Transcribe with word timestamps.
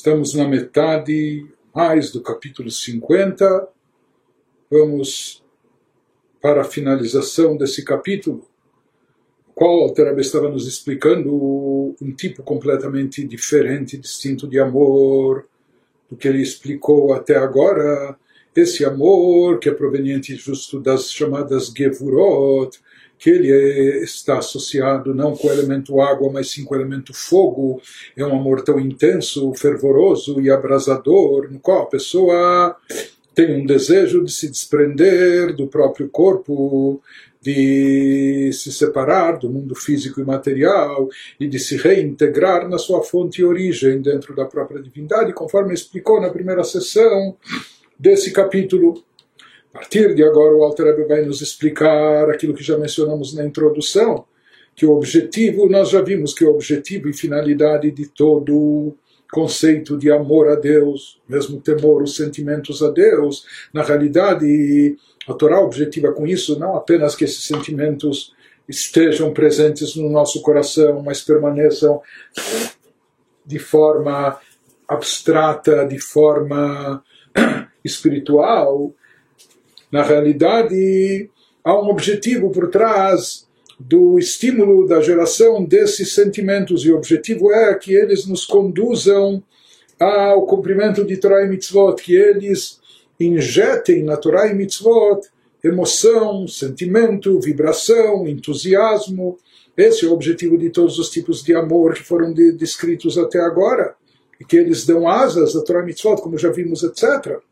Estamos 0.00 0.32
na 0.32 0.48
metade 0.48 1.46
mais 1.74 2.10
do 2.10 2.22
capítulo 2.22 2.70
50. 2.70 3.68
Vamos 4.70 5.44
para 6.40 6.62
a 6.62 6.64
finalização 6.64 7.54
desse 7.54 7.84
capítulo, 7.84 8.48
qual 9.54 9.82
Alter 9.82 10.18
estava 10.18 10.48
nos 10.48 10.66
explicando 10.66 11.94
um 12.00 12.12
tipo 12.16 12.42
completamente 12.42 13.22
diferente, 13.26 13.98
distinto 13.98 14.48
de 14.48 14.58
amor 14.58 15.46
do 16.08 16.16
que 16.16 16.26
ele 16.26 16.40
explicou 16.40 17.12
até 17.12 17.36
agora. 17.36 18.16
Esse 18.56 18.86
amor 18.86 19.58
que 19.58 19.68
é 19.68 19.74
proveniente 19.74 20.34
justo 20.34 20.80
das 20.80 21.12
chamadas 21.12 21.70
Gevurot, 21.76 22.80
que 23.20 23.28
ele 23.28 23.52
é, 23.52 24.02
está 24.02 24.38
associado 24.38 25.14
não 25.14 25.36
com 25.36 25.46
o 25.46 25.52
elemento 25.52 26.00
água, 26.00 26.32
mas 26.32 26.50
sim 26.50 26.64
com 26.64 26.74
o 26.74 26.78
elemento 26.78 27.12
fogo, 27.12 27.80
é 28.16 28.24
um 28.24 28.34
amor 28.34 28.62
tão 28.62 28.80
intenso, 28.80 29.52
fervoroso 29.54 30.40
e 30.40 30.50
abrasador, 30.50 31.48
no 31.50 31.60
qual 31.60 31.82
a 31.82 31.86
pessoa 31.86 32.74
tem 33.34 33.60
um 33.60 33.66
desejo 33.66 34.24
de 34.24 34.32
se 34.32 34.48
desprender 34.48 35.54
do 35.54 35.66
próprio 35.66 36.08
corpo, 36.08 37.02
de 37.42 38.50
se 38.54 38.72
separar 38.72 39.38
do 39.38 39.50
mundo 39.50 39.74
físico 39.74 40.20
e 40.20 40.24
material 40.24 41.08
e 41.38 41.46
de 41.46 41.58
se 41.58 41.76
reintegrar 41.76 42.68
na 42.68 42.78
sua 42.78 43.02
fonte 43.02 43.42
e 43.42 43.44
origem 43.44 44.00
dentro 44.00 44.34
da 44.34 44.46
própria 44.46 44.82
divindade, 44.82 45.34
conforme 45.34 45.74
explicou 45.74 46.20
na 46.20 46.30
primeira 46.30 46.64
sessão 46.64 47.36
desse 47.98 48.30
capítulo. 48.30 49.02
A 49.72 49.78
partir 49.78 50.14
de 50.14 50.24
agora, 50.24 50.54
o 50.54 50.64
Alter 50.64 51.06
vai 51.06 51.24
nos 51.24 51.40
explicar 51.40 52.28
aquilo 52.28 52.54
que 52.54 52.62
já 52.62 52.76
mencionamos 52.76 53.34
na 53.34 53.44
introdução, 53.44 54.24
que 54.74 54.84
o 54.84 54.92
objetivo, 54.92 55.68
nós 55.68 55.90
já 55.90 56.02
vimos 56.02 56.34
que 56.34 56.44
o 56.44 56.50
objetivo 56.50 57.08
e 57.08 57.12
finalidade 57.12 57.90
de 57.90 58.08
todo 58.08 58.94
conceito 59.30 59.96
de 59.96 60.10
amor 60.10 60.48
a 60.48 60.56
Deus, 60.56 61.20
mesmo 61.28 61.60
temor, 61.60 62.02
os 62.02 62.16
sentimentos 62.16 62.82
a 62.82 62.90
Deus, 62.90 63.44
na 63.72 63.82
realidade, 63.82 64.96
a 65.28 65.34
Torá 65.34 65.60
objetiva 65.60 66.12
com 66.12 66.26
isso 66.26 66.58
não 66.58 66.74
apenas 66.74 67.14
que 67.14 67.24
esses 67.24 67.44
sentimentos 67.44 68.34
estejam 68.68 69.32
presentes 69.32 69.94
no 69.94 70.10
nosso 70.10 70.42
coração, 70.42 71.02
mas 71.02 71.20
permaneçam 71.20 72.00
de 73.46 73.58
forma 73.58 74.38
abstrata, 74.88 75.86
de 75.86 75.98
forma 76.00 77.02
espiritual, 77.84 78.92
na 79.90 80.02
realidade, 80.02 81.28
há 81.64 81.74
um 81.74 81.88
objetivo 81.88 82.50
por 82.50 82.68
trás 82.68 83.48
do 83.78 84.18
estímulo 84.18 84.86
da 84.86 85.00
geração 85.00 85.64
desses 85.64 86.14
sentimentos, 86.14 86.84
e 86.84 86.92
o 86.92 86.96
objetivo 86.96 87.52
é 87.52 87.74
que 87.74 87.94
eles 87.94 88.26
nos 88.26 88.44
conduzam 88.44 89.42
ao 89.98 90.46
cumprimento 90.46 91.04
de 91.04 91.16
Torah 91.16 91.44
e 91.44 91.48
Mitzvot, 91.48 91.96
que 92.02 92.14
eles 92.14 92.78
injetem 93.18 94.02
na 94.02 94.16
Torah 94.16 94.48
e 94.48 94.54
Mitzvot 94.54 95.26
emoção, 95.62 96.48
sentimento, 96.48 97.38
vibração, 97.38 98.26
entusiasmo. 98.26 99.38
Esse 99.76 100.06
é 100.06 100.08
o 100.08 100.12
objetivo 100.12 100.56
de 100.56 100.70
todos 100.70 100.98
os 100.98 101.10
tipos 101.10 101.42
de 101.42 101.54
amor 101.54 101.94
que 101.94 102.02
foram 102.02 102.32
descritos 102.32 103.18
até 103.18 103.40
agora, 103.40 103.94
e 104.40 104.44
que 104.44 104.56
eles 104.56 104.86
dão 104.86 105.06
asas 105.06 105.54
à 105.56 105.62
Torah 105.62 105.82
e 105.82 105.86
Mitzvot, 105.86 106.22
como 106.22 106.38
já 106.38 106.50
vimos, 106.50 106.82
etc 106.82 107.42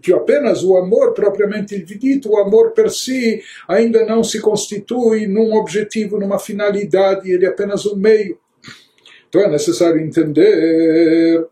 que 0.00 0.12
apenas 0.12 0.62
o 0.62 0.76
amor 0.76 1.12
propriamente 1.12 1.78
dito, 1.82 2.30
o 2.30 2.38
amor 2.38 2.72
per 2.72 2.90
si, 2.90 3.40
ainda 3.68 4.04
não 4.04 4.22
se 4.22 4.40
constitui 4.40 5.26
num 5.26 5.54
objetivo, 5.54 6.18
numa 6.18 6.38
finalidade, 6.38 7.30
ele 7.30 7.46
é 7.46 7.48
apenas 7.48 7.86
um 7.86 7.96
meio. 7.96 8.38
Então 9.28 9.42
é 9.42 9.50
necessário 9.50 10.00
entender 10.00 11.46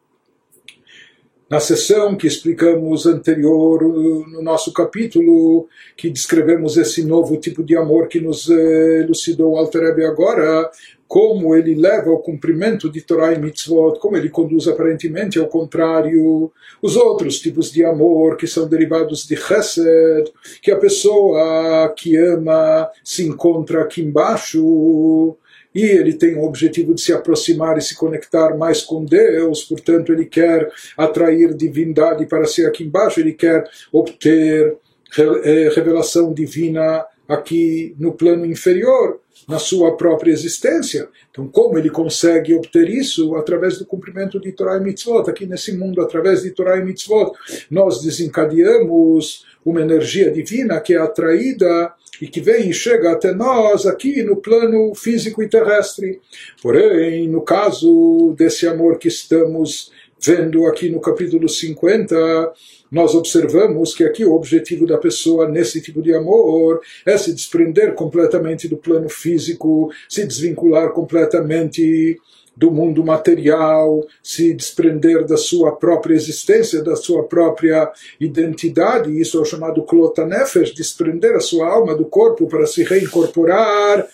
na 1.48 1.60
sessão 1.60 2.16
que 2.16 2.26
explicamos 2.26 3.06
anterior 3.06 3.82
no 3.82 4.42
nosso 4.42 4.72
capítulo, 4.72 5.68
que 5.96 6.08
descrevemos 6.08 6.76
esse 6.76 7.04
novo 7.04 7.36
tipo 7.36 7.62
de 7.62 7.76
amor 7.76 8.08
que 8.08 8.20
nos 8.20 8.48
eh, 8.48 9.02
elucidou 9.02 9.52
o 9.52 9.58
agora, 9.58 10.70
como 11.06 11.54
ele 11.54 11.74
leva 11.74 12.10
ao 12.10 12.18
cumprimento 12.18 12.90
de 12.90 13.02
Torah 13.02 13.32
e 13.32 13.38
Mitzvot, 13.38 14.00
como 14.00 14.16
ele 14.16 14.30
conduz 14.30 14.66
aparentemente 14.66 15.38
ao 15.38 15.46
contrário, 15.46 16.50
os 16.82 16.96
outros 16.96 17.38
tipos 17.38 17.70
de 17.70 17.84
amor 17.84 18.36
que 18.36 18.46
são 18.46 18.66
derivados 18.66 19.26
de 19.26 19.36
Chesed, 19.36 20.32
que 20.62 20.70
a 20.70 20.78
pessoa 20.78 21.92
que 21.96 22.16
ama 22.16 22.88
se 23.04 23.24
encontra 23.24 23.82
aqui 23.82 24.02
embaixo, 24.02 25.36
e 25.74 25.82
ele 25.82 26.14
tem 26.14 26.36
o 26.36 26.44
objetivo 26.44 26.94
de 26.94 27.00
se 27.00 27.12
aproximar 27.12 27.76
e 27.76 27.82
se 27.82 27.96
conectar 27.96 28.56
mais 28.56 28.82
com 28.82 29.04
Deus, 29.04 29.64
portanto, 29.64 30.12
ele 30.12 30.24
quer 30.24 30.70
atrair 30.96 31.54
divindade 31.54 32.26
para 32.26 32.46
ser 32.46 32.66
aqui 32.66 32.84
embaixo, 32.84 33.20
ele 33.20 33.32
quer 33.32 33.68
obter 33.92 34.76
eh, 35.18 35.70
revelação 35.74 36.32
divina 36.32 37.04
aqui 37.28 37.94
no 37.98 38.12
plano 38.12 38.44
inferior 38.44 39.20
na 39.48 39.58
sua 39.58 39.96
própria 39.96 40.30
existência. 40.30 41.08
Então, 41.30 41.46
como 41.48 41.78
ele 41.78 41.90
consegue 41.90 42.54
obter 42.54 42.88
isso? 42.88 43.34
Através 43.36 43.78
do 43.78 43.84
cumprimento 43.84 44.40
de 44.40 44.52
Torah 44.52 44.76
e 44.76 44.80
Mitzvot. 44.80 45.28
Aqui 45.28 45.46
nesse 45.46 45.76
mundo, 45.76 46.00
através 46.00 46.42
de 46.42 46.50
Torah 46.50 46.78
e 46.78 46.84
Mitzvot, 46.84 47.32
nós 47.70 48.00
desencadeamos 48.00 49.44
uma 49.64 49.80
energia 49.80 50.30
divina 50.30 50.80
que 50.80 50.94
é 50.94 50.98
atraída 50.98 51.92
e 52.20 52.28
que 52.28 52.40
vem 52.40 52.70
e 52.70 52.74
chega 52.74 53.12
até 53.12 53.32
nós 53.32 53.86
aqui 53.86 54.22
no 54.22 54.36
plano 54.36 54.94
físico 54.94 55.42
e 55.42 55.48
terrestre. 55.48 56.20
Porém, 56.62 57.28
no 57.28 57.42
caso 57.42 58.34
desse 58.36 58.66
amor 58.66 58.98
que 58.98 59.08
estamos 59.08 59.90
vendo 60.24 60.66
aqui 60.66 60.88
no 60.88 61.00
capítulo 61.00 61.48
50, 61.48 62.52
nós 62.90 63.14
observamos 63.14 63.94
que 63.94 64.04
aqui 64.04 64.24
o 64.24 64.32
objetivo 64.32 64.86
da 64.86 64.96
pessoa 64.96 65.48
nesse 65.48 65.80
tipo 65.80 66.00
de 66.00 66.14
amor 66.14 66.80
é 67.04 67.18
se 67.18 67.32
desprender 67.32 67.94
completamente 67.94 68.68
do 68.68 68.76
plano 68.76 69.08
físico, 69.08 69.90
se 70.08 70.26
desvincular 70.26 70.92
completamente 70.92 72.18
do 72.56 72.70
mundo 72.70 73.04
material, 73.04 74.06
se 74.22 74.54
desprender 74.54 75.24
da 75.24 75.36
sua 75.36 75.76
própria 75.76 76.14
existência, 76.14 76.82
da 76.82 76.96
sua 76.96 77.24
própria 77.24 77.90
identidade, 78.20 79.20
isso 79.20 79.38
é 79.38 79.40
o 79.40 79.44
chamado 79.44 79.82
klotanefesh, 79.82 80.74
desprender 80.74 81.34
a 81.34 81.40
sua 81.40 81.68
alma 81.68 81.94
do 81.94 82.04
corpo 82.04 82.46
para 82.46 82.66
se 82.66 82.84
reincorporar 82.84 84.06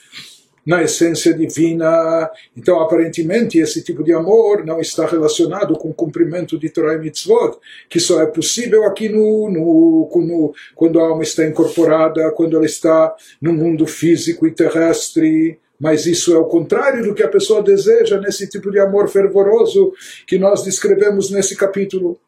na 0.64 0.82
essência 0.82 1.32
divina. 1.34 2.30
Então, 2.56 2.80
aparentemente, 2.80 3.58
esse 3.58 3.82
tipo 3.82 4.04
de 4.04 4.12
amor 4.12 4.64
não 4.64 4.80
está 4.80 5.06
relacionado 5.06 5.74
com 5.74 5.90
o 5.90 5.94
cumprimento 5.94 6.58
de 6.58 6.68
Torah 6.68 6.94
e 6.94 6.98
Mitzvot, 6.98 7.58
que 7.88 7.98
só 7.98 8.22
é 8.22 8.26
possível 8.26 8.84
aqui 8.84 9.08
no, 9.08 9.50
no, 9.50 10.08
no, 10.22 10.54
quando 10.74 11.00
a 11.00 11.04
alma 11.04 11.22
está 11.22 11.46
incorporada, 11.46 12.30
quando 12.32 12.56
ela 12.56 12.66
está 12.66 13.14
no 13.40 13.52
mundo 13.52 13.86
físico 13.86 14.46
e 14.46 14.50
terrestre. 14.50 15.58
Mas 15.80 16.04
isso 16.04 16.34
é 16.34 16.38
o 16.38 16.44
contrário 16.44 17.02
do 17.02 17.14
que 17.14 17.22
a 17.22 17.28
pessoa 17.28 17.62
deseja 17.62 18.20
nesse 18.20 18.46
tipo 18.46 18.70
de 18.70 18.78
amor 18.78 19.08
fervoroso 19.08 19.94
que 20.26 20.38
nós 20.38 20.62
descrevemos 20.62 21.30
nesse 21.30 21.56
capítulo. 21.56 22.20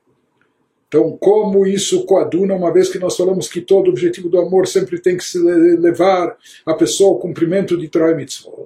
Então, 0.88 1.16
como 1.18 1.66
isso 1.66 2.04
coaduna, 2.04 2.54
uma 2.54 2.72
vez 2.72 2.88
que 2.88 2.98
nós 2.98 3.16
falamos 3.16 3.48
que 3.48 3.60
todo 3.60 3.90
objetivo 3.90 4.28
do 4.28 4.38
amor 4.38 4.66
sempre 4.66 4.98
tem 4.98 5.16
que 5.16 5.24
se 5.24 5.38
levar 5.38 6.36
a 6.66 6.74
pessoa 6.74 7.14
ao 7.14 7.18
cumprimento 7.18 7.76
de 7.76 7.88
Torah. 7.88 8.12
Então, 8.20 8.64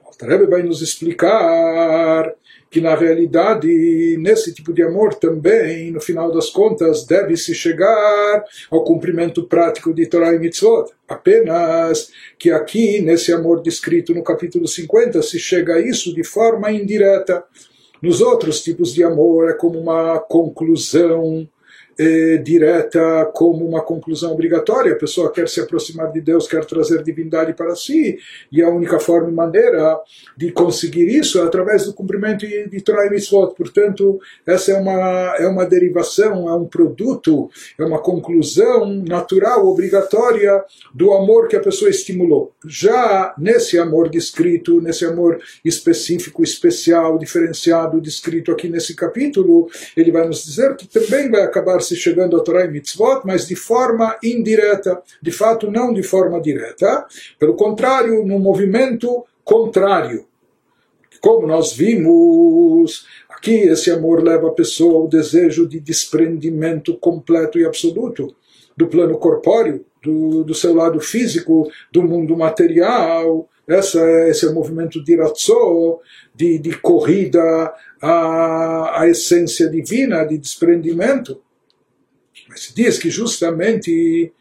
o 0.00 0.26
Rebbe 0.26 0.46
vai 0.46 0.62
nos 0.62 0.82
explicar 0.82 2.30
que, 2.70 2.80
na 2.80 2.94
realidade, 2.94 4.16
nesse 4.18 4.54
tipo 4.54 4.72
de 4.72 4.82
amor 4.82 5.14
também, 5.14 5.90
no 5.90 6.00
final 6.00 6.30
das 6.32 6.48
contas, 6.50 7.04
deve-se 7.04 7.52
chegar 7.52 8.44
ao 8.70 8.84
cumprimento 8.84 9.42
prático 9.42 9.92
de 9.92 10.06
Torah 10.06 10.34
e 10.34 10.38
Mitzvot. 10.38 10.92
Apenas 11.08 12.10
que 12.38 12.50
aqui, 12.50 13.00
nesse 13.00 13.32
amor 13.32 13.60
descrito 13.60 14.14
no 14.14 14.22
capítulo 14.22 14.68
50, 14.68 15.20
se 15.20 15.38
chega 15.38 15.74
a 15.74 15.80
isso 15.80 16.14
de 16.14 16.22
forma 16.22 16.70
indireta. 16.70 17.42
Nos 18.00 18.20
outros 18.20 18.62
tipos 18.62 18.94
de 18.94 19.02
amor 19.02 19.50
é 19.50 19.54
como 19.54 19.78
uma 19.78 20.20
conclusão 20.20 21.48
eh, 22.02 22.38
direta 22.38 23.30
como 23.34 23.66
uma 23.66 23.82
conclusão 23.82 24.32
obrigatória. 24.32 24.94
A 24.94 24.96
pessoa 24.96 25.30
quer 25.30 25.46
se 25.50 25.60
aproximar 25.60 26.10
de 26.10 26.22
Deus, 26.22 26.48
quer 26.48 26.64
trazer 26.64 27.02
divindade 27.02 27.52
para 27.52 27.76
si, 27.76 28.18
e 28.50 28.62
a 28.62 28.70
única 28.70 28.98
forma 28.98 29.28
e 29.28 29.32
maneira 29.34 30.00
de 30.34 30.50
conseguir 30.50 31.06
isso 31.08 31.38
é 31.38 31.42
através 31.42 31.84
do 31.84 31.92
cumprimento 31.92 32.46
de 32.46 32.80
Torah 32.80 33.06
e 33.06 33.10
Mitzvot. 33.10 33.54
Portanto, 33.54 34.18
essa 34.46 34.72
é 34.72 34.76
uma, 34.76 35.36
é 35.38 35.46
uma 35.46 35.66
derivação, 35.66 36.48
é 36.48 36.54
um 36.54 36.64
produto, 36.64 37.50
é 37.78 37.84
uma 37.84 37.98
conclusão 37.98 38.86
natural, 39.06 39.66
obrigatória 39.66 40.64
do 40.94 41.12
amor 41.12 41.48
que 41.48 41.56
a 41.56 41.60
pessoa 41.60 41.90
estimulou. 41.90 42.54
Já 42.66 43.34
nesse 43.36 43.78
amor 43.78 44.08
descrito, 44.08 44.80
nesse 44.80 45.04
amor 45.04 45.38
específico, 45.62 46.42
especial, 46.42 47.18
diferenciado, 47.18 48.00
descrito 48.00 48.50
aqui 48.52 48.70
nesse 48.70 48.96
capítulo, 48.96 49.68
ele 49.94 50.10
vai 50.10 50.26
nos 50.26 50.46
dizer 50.46 50.74
que 50.76 50.88
também 50.88 51.30
vai 51.30 51.42
acabar 51.42 51.78
se 51.89 51.89
chegando 51.96 52.36
a 52.36 52.42
Torah 52.42 52.64
e 52.64 52.70
Mitzvot, 52.70 53.22
mas 53.24 53.46
de 53.46 53.56
forma 53.56 54.16
indireta, 54.22 55.02
de 55.20 55.30
fato 55.30 55.70
não 55.70 55.92
de 55.92 56.02
forma 56.02 56.40
direta, 56.40 57.06
pelo 57.38 57.54
contrário, 57.54 58.24
num 58.24 58.38
movimento 58.38 59.24
contrário. 59.44 60.26
Como 61.20 61.46
nós 61.46 61.72
vimos, 61.72 63.06
aqui 63.28 63.54
esse 63.68 63.90
amor 63.90 64.22
leva 64.22 64.48
a 64.48 64.52
pessoa 64.52 65.02
ao 65.02 65.08
desejo 65.08 65.68
de 65.68 65.78
desprendimento 65.78 66.96
completo 66.96 67.58
e 67.58 67.64
absoluto 67.64 68.34
do 68.76 68.86
plano 68.86 69.18
corpóreo, 69.18 69.84
do, 70.02 70.42
do 70.44 70.54
seu 70.54 70.74
lado 70.74 70.98
físico, 71.00 71.70
do 71.92 72.02
mundo 72.02 72.36
material. 72.36 73.48
Essa, 73.68 74.00
é, 74.00 74.30
esse 74.30 74.46
é 74.46 74.48
o 74.48 74.54
movimento 74.54 75.02
de 75.04 75.16
Ratzó, 75.16 76.00
de, 76.34 76.58
de 76.58 76.76
corrida 76.78 77.72
à, 78.00 79.02
à 79.02 79.08
essência 79.08 79.68
divina, 79.68 80.24
de 80.24 80.38
desprendimento. 80.38 81.40
Mas 82.50 82.64
se 82.64 82.74
diz 82.74 82.98
que 82.98 83.08
justamente 83.08 84.32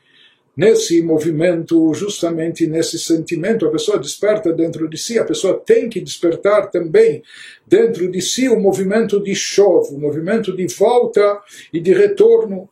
nesse 0.57 1.01
movimento, 1.03 1.93
justamente 1.93 2.65
nesse 2.65 2.97
sentimento, 2.97 3.67
a 3.67 3.71
pessoa 3.71 3.99
desperta 3.99 4.51
dentro 4.51 4.89
de 4.89 4.97
si, 4.97 5.19
a 5.19 5.23
pessoa 5.23 5.61
tem 5.63 5.87
que 5.87 6.01
despertar 6.01 6.71
também 6.71 7.21
dentro 7.67 8.09
de 8.11 8.19
si 8.19 8.49
o 8.49 8.59
movimento 8.59 9.21
de 9.23 9.35
chove, 9.35 9.93
o 9.93 9.99
movimento 9.99 10.53
de 10.53 10.65
volta 10.67 11.39
e 11.71 11.79
de 11.79 11.93
retorno 11.93 12.67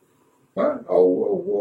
é? 0.56 0.60
ao, 0.60 0.88
ao, 0.88 1.56
ao 1.56 1.57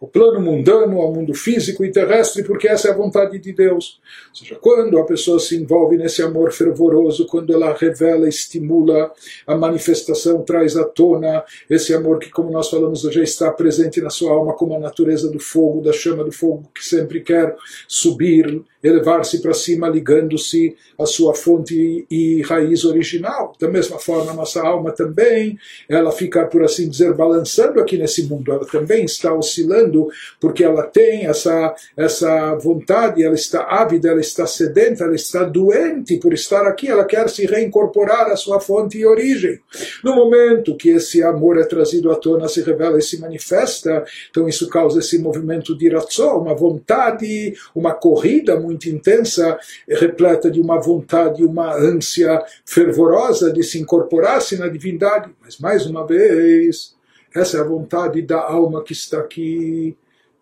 o 0.00 0.08
plano 0.08 0.40
mundano, 0.40 0.98
ao 0.98 1.12
mundo 1.12 1.34
físico 1.34 1.84
e 1.84 1.92
terrestre, 1.92 2.42
porque 2.42 2.66
essa 2.66 2.88
é 2.88 2.90
a 2.90 2.96
vontade 2.96 3.38
de 3.38 3.52
Deus. 3.52 4.00
Ou 4.30 4.34
seja, 4.34 4.54
quando 4.58 4.98
a 4.98 5.04
pessoa 5.04 5.38
se 5.38 5.54
envolve 5.54 5.98
nesse 5.98 6.22
amor 6.22 6.52
fervoroso, 6.52 7.26
quando 7.26 7.52
ela 7.52 7.74
revela, 7.74 8.26
estimula 8.26 9.12
a 9.46 9.54
manifestação, 9.54 10.42
traz 10.42 10.74
à 10.74 10.84
tona 10.84 11.44
esse 11.68 11.92
amor 11.92 12.18
que, 12.18 12.30
como 12.30 12.50
nós 12.50 12.70
falamos, 12.70 13.02
já 13.02 13.22
está 13.22 13.50
presente 13.50 14.00
na 14.00 14.08
sua 14.08 14.32
alma 14.32 14.54
como 14.54 14.74
a 14.74 14.78
natureza 14.78 15.30
do 15.30 15.38
fogo, 15.38 15.82
da 15.82 15.92
chama 15.92 16.24
do 16.24 16.32
fogo 16.32 16.70
que 16.74 16.82
sempre 16.82 17.20
quer 17.20 17.54
subir, 17.86 18.64
elevar-se 18.82 19.40
para 19.40 19.52
cima, 19.52 19.88
ligando-se 19.88 20.74
à 20.98 21.04
sua 21.04 21.34
fonte 21.34 22.06
e 22.10 22.42
raiz 22.42 22.84
original. 22.84 23.52
Da 23.58 23.68
mesma 23.68 23.98
forma, 23.98 24.32
nossa 24.32 24.62
alma 24.62 24.90
também, 24.92 25.58
ela 25.88 26.10
fica, 26.10 26.46
por 26.46 26.64
assim 26.64 26.88
dizer, 26.88 27.12
balançando 27.14 27.80
aqui 27.80 27.98
nesse 27.98 28.24
mundo, 28.24 28.52
ela 28.52 28.66
também 28.66 29.04
está 29.04 29.34
oscilando, 29.34 30.08
porque 30.40 30.64
ela 30.64 30.82
tem 30.82 31.26
essa, 31.26 31.74
essa 31.96 32.54
vontade, 32.56 33.22
ela 33.22 33.34
está 33.34 33.62
ávida, 33.62 34.10
ela 34.10 34.20
está 34.20 34.46
sedenta, 34.46 35.04
ela 35.04 35.14
está 35.14 35.44
doente 35.44 36.16
por 36.18 36.32
estar 36.32 36.66
aqui, 36.66 36.88
ela 36.88 37.04
quer 37.04 37.28
se 37.28 37.46
reincorporar 37.46 38.30
à 38.30 38.36
sua 38.36 38.60
fonte 38.60 38.98
e 38.98 39.06
origem. 39.06 39.58
No 40.02 40.14
momento 40.14 40.76
que 40.76 40.90
esse 40.90 41.22
amor 41.22 41.58
é 41.58 41.64
trazido 41.64 42.10
à 42.10 42.16
tona, 42.16 42.48
se 42.48 42.62
revela 42.62 42.98
e 42.98 43.02
se 43.02 43.20
manifesta, 43.20 44.04
então 44.30 44.48
isso 44.48 44.68
causa 44.68 45.00
esse 45.00 45.18
movimento 45.18 45.76
de 45.76 45.88
ratzó, 45.88 46.38
uma 46.38 46.54
vontade, 46.54 47.54
uma 47.74 47.92
corrida 47.92 48.58
muito 48.58 48.69
intensa, 48.72 49.58
repleta 49.88 50.50
de 50.50 50.60
uma 50.60 50.80
vontade, 50.80 51.44
uma 51.44 51.74
ânsia 51.74 52.42
fervorosa 52.64 53.52
de 53.52 53.62
se 53.62 53.78
incorporar-se 53.78 54.58
na 54.58 54.68
divindade. 54.68 55.30
Mas, 55.40 55.58
mais 55.58 55.86
uma 55.86 56.06
vez, 56.06 56.94
essa 57.34 57.58
é 57.58 57.60
a 57.60 57.64
vontade 57.64 58.22
da 58.22 58.40
alma 58.40 58.82
que 58.82 58.92
está 58.92 59.18
aqui. 59.18 59.96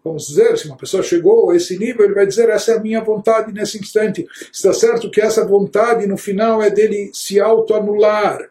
Vamos 0.05 0.29
dizer, 0.29 0.57
se 0.57 0.67
uma 0.67 0.77
pessoa 0.77 1.03
chegou 1.03 1.51
a 1.51 1.57
esse 1.57 1.79
nível, 1.79 2.05
ele 2.05 2.15
vai 2.15 2.27
dizer: 2.27 2.49
essa 2.49 2.73
é 2.73 2.77
a 2.77 2.81
minha 2.81 3.03
vontade 3.03 3.53
nesse 3.53 3.79
instante. 3.79 4.27
Está 4.53 4.73
certo 4.73 5.11
que 5.11 5.21
essa 5.21 5.45
vontade, 5.45 6.07
no 6.07 6.17
final, 6.17 6.63
é 6.63 6.71
dele 6.71 7.11
se 7.13 7.41
autoanular 7.41 8.51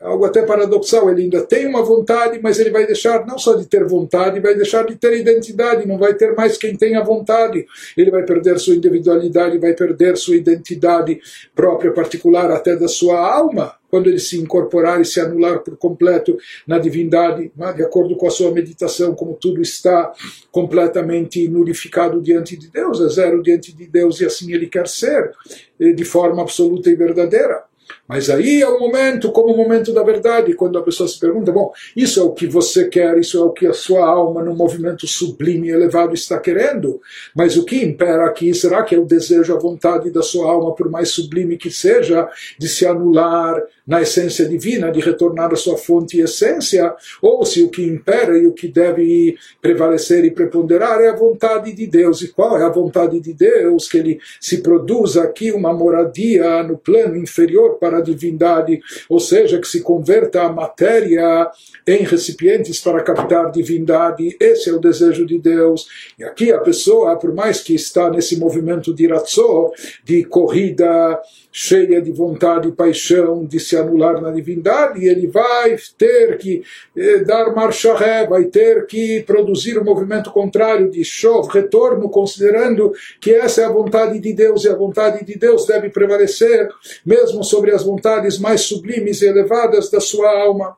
algo 0.00 0.24
até 0.24 0.42
paradoxal, 0.42 1.10
ele 1.10 1.22
ainda 1.22 1.42
tem 1.42 1.66
uma 1.66 1.82
vontade, 1.82 2.38
mas 2.42 2.58
ele 2.58 2.70
vai 2.70 2.86
deixar 2.86 3.26
não 3.26 3.38
só 3.38 3.54
de 3.54 3.66
ter 3.66 3.84
vontade, 3.84 4.40
vai 4.40 4.54
deixar 4.54 4.84
de 4.84 4.94
ter 4.96 5.18
identidade, 5.18 5.86
não 5.86 5.98
vai 5.98 6.14
ter 6.14 6.34
mais 6.34 6.58
quem 6.58 6.76
tem 6.76 6.96
a 6.96 7.02
vontade. 7.02 7.66
Ele 7.96 8.10
vai 8.10 8.24
perder 8.24 8.58
sua 8.58 8.74
individualidade, 8.74 9.58
vai 9.58 9.74
perder 9.74 10.16
sua 10.16 10.36
identidade 10.36 11.20
própria, 11.54 11.92
particular, 11.92 12.50
até 12.50 12.76
da 12.76 12.88
sua 12.88 13.18
alma, 13.18 13.74
quando 13.88 14.08
ele 14.08 14.18
se 14.18 14.38
incorporar 14.38 15.00
e 15.00 15.04
se 15.04 15.20
anular 15.20 15.60
por 15.60 15.76
completo 15.76 16.36
na 16.66 16.78
divindade, 16.78 17.50
né, 17.56 17.72
de 17.72 17.82
acordo 17.82 18.16
com 18.16 18.26
a 18.26 18.30
sua 18.30 18.50
meditação, 18.50 19.14
como 19.14 19.34
tudo 19.34 19.62
está 19.62 20.12
completamente 20.50 21.48
nulificado 21.48 22.20
diante 22.20 22.56
de 22.56 22.68
Deus, 22.68 23.00
é 23.00 23.08
zero 23.08 23.42
diante 23.42 23.74
de 23.74 23.86
Deus 23.86 24.20
e 24.20 24.26
assim 24.26 24.52
ele 24.52 24.66
quer 24.66 24.86
ser, 24.86 25.32
eh, 25.80 25.92
de 25.92 26.04
forma 26.04 26.42
absoluta 26.42 26.90
e 26.90 26.94
verdadeira. 26.94 27.64
Mas 28.08 28.30
aí 28.30 28.62
é 28.62 28.68
o 28.68 28.78
momento, 28.78 29.32
como 29.32 29.52
o 29.52 29.56
momento 29.56 29.92
da 29.92 30.02
verdade, 30.02 30.54
quando 30.54 30.78
a 30.78 30.82
pessoa 30.82 31.08
se 31.08 31.18
pergunta: 31.18 31.50
bom, 31.50 31.72
isso 31.96 32.20
é 32.20 32.22
o 32.22 32.32
que 32.32 32.46
você 32.46 32.88
quer, 32.88 33.18
isso 33.18 33.38
é 33.38 33.42
o 33.42 33.50
que 33.50 33.66
a 33.66 33.72
sua 33.72 34.06
alma, 34.06 34.42
no 34.42 34.54
movimento 34.54 35.06
sublime 35.06 35.68
e 35.68 35.72
elevado, 35.72 36.14
está 36.14 36.38
querendo. 36.38 37.00
Mas 37.34 37.56
o 37.56 37.64
que 37.64 37.84
impera 37.84 38.26
aqui, 38.26 38.54
será 38.54 38.82
que 38.82 38.94
é 38.94 38.98
o 38.98 39.04
desejo, 39.04 39.54
a 39.54 39.58
vontade 39.58 40.10
da 40.10 40.22
sua 40.22 40.50
alma, 40.50 40.74
por 40.74 40.88
mais 40.90 41.08
sublime 41.10 41.56
que 41.56 41.70
seja, 41.70 42.28
de 42.58 42.68
se 42.68 42.86
anular 42.86 43.62
na 43.86 44.02
essência 44.02 44.46
divina, 44.46 44.90
de 44.90 45.00
retornar 45.00 45.52
à 45.52 45.56
sua 45.56 45.76
fonte 45.76 46.16
e 46.16 46.20
essência? 46.20 46.94
Ou 47.20 47.44
se 47.44 47.62
o 47.62 47.68
que 47.68 47.82
impera 47.82 48.38
e 48.38 48.46
o 48.46 48.52
que 48.52 48.68
deve 48.68 49.36
prevalecer 49.60 50.24
e 50.24 50.30
preponderar 50.30 51.00
é 51.00 51.08
a 51.08 51.16
vontade 51.16 51.72
de 51.72 51.86
Deus? 51.86 52.22
E 52.22 52.28
qual 52.28 52.58
é 52.58 52.64
a 52.64 52.68
vontade 52.68 53.18
de 53.20 53.32
Deus? 53.32 53.88
Que 53.88 53.98
ele 53.98 54.20
se 54.40 54.58
produza 54.58 55.22
aqui 55.22 55.50
uma 55.52 55.72
moradia 55.72 56.62
no 56.62 56.76
plano 56.76 57.16
inferior 57.16 57.78
para 57.78 57.95
a 57.96 58.00
divindade, 58.00 58.80
ou 59.08 59.20
seja, 59.20 59.60
que 59.60 59.68
se 59.68 59.82
converta 59.82 60.42
a 60.42 60.52
matéria 60.52 61.50
em 61.86 62.02
recipientes 62.02 62.80
para 62.80 63.02
captar 63.02 63.50
divindade. 63.50 64.36
Esse 64.40 64.70
é 64.70 64.72
o 64.72 64.80
desejo 64.80 65.24
de 65.24 65.38
Deus. 65.38 65.86
E 66.18 66.24
aqui 66.24 66.52
a 66.52 66.58
pessoa, 66.58 67.16
por 67.16 67.34
mais 67.34 67.60
que 67.60 67.74
está 67.74 68.10
nesse 68.10 68.36
movimento 68.38 68.94
de 68.94 69.06
ratzó, 69.06 69.70
de 70.04 70.24
corrida 70.24 71.20
cheia 71.58 72.02
de 72.02 72.12
vontade 72.12 72.68
e 72.68 72.72
paixão 72.72 73.46
de 73.46 73.58
se 73.58 73.78
anular 73.78 74.20
na 74.20 74.30
divindade, 74.30 75.08
ele 75.08 75.26
vai 75.26 75.74
ter 75.96 76.36
que 76.36 76.62
eh, 76.94 77.20
dar 77.20 77.54
marcha 77.54 77.96
ré, 77.96 78.26
vai 78.26 78.44
ter 78.44 78.84
que 78.84 79.22
produzir 79.22 79.78
o 79.78 79.80
um 79.80 79.84
movimento 79.84 80.30
contrário 80.30 80.90
de 80.90 81.02
chov, 81.02 81.48
retorno, 81.48 82.10
considerando 82.10 82.92
que 83.18 83.32
essa 83.32 83.62
é 83.62 83.64
a 83.64 83.72
vontade 83.72 84.18
de 84.18 84.34
Deus 84.34 84.64
e 84.64 84.68
a 84.68 84.74
vontade 84.74 85.24
de 85.24 85.38
Deus 85.38 85.64
deve 85.64 85.88
prevalecer, 85.88 86.68
mesmo 87.06 87.42
sobre 87.42 87.70
as 87.70 87.82
vontades 87.82 88.38
mais 88.38 88.60
sublimes 88.60 89.22
e 89.22 89.26
elevadas 89.26 89.90
da 89.90 89.98
sua 89.98 90.28
alma. 90.38 90.76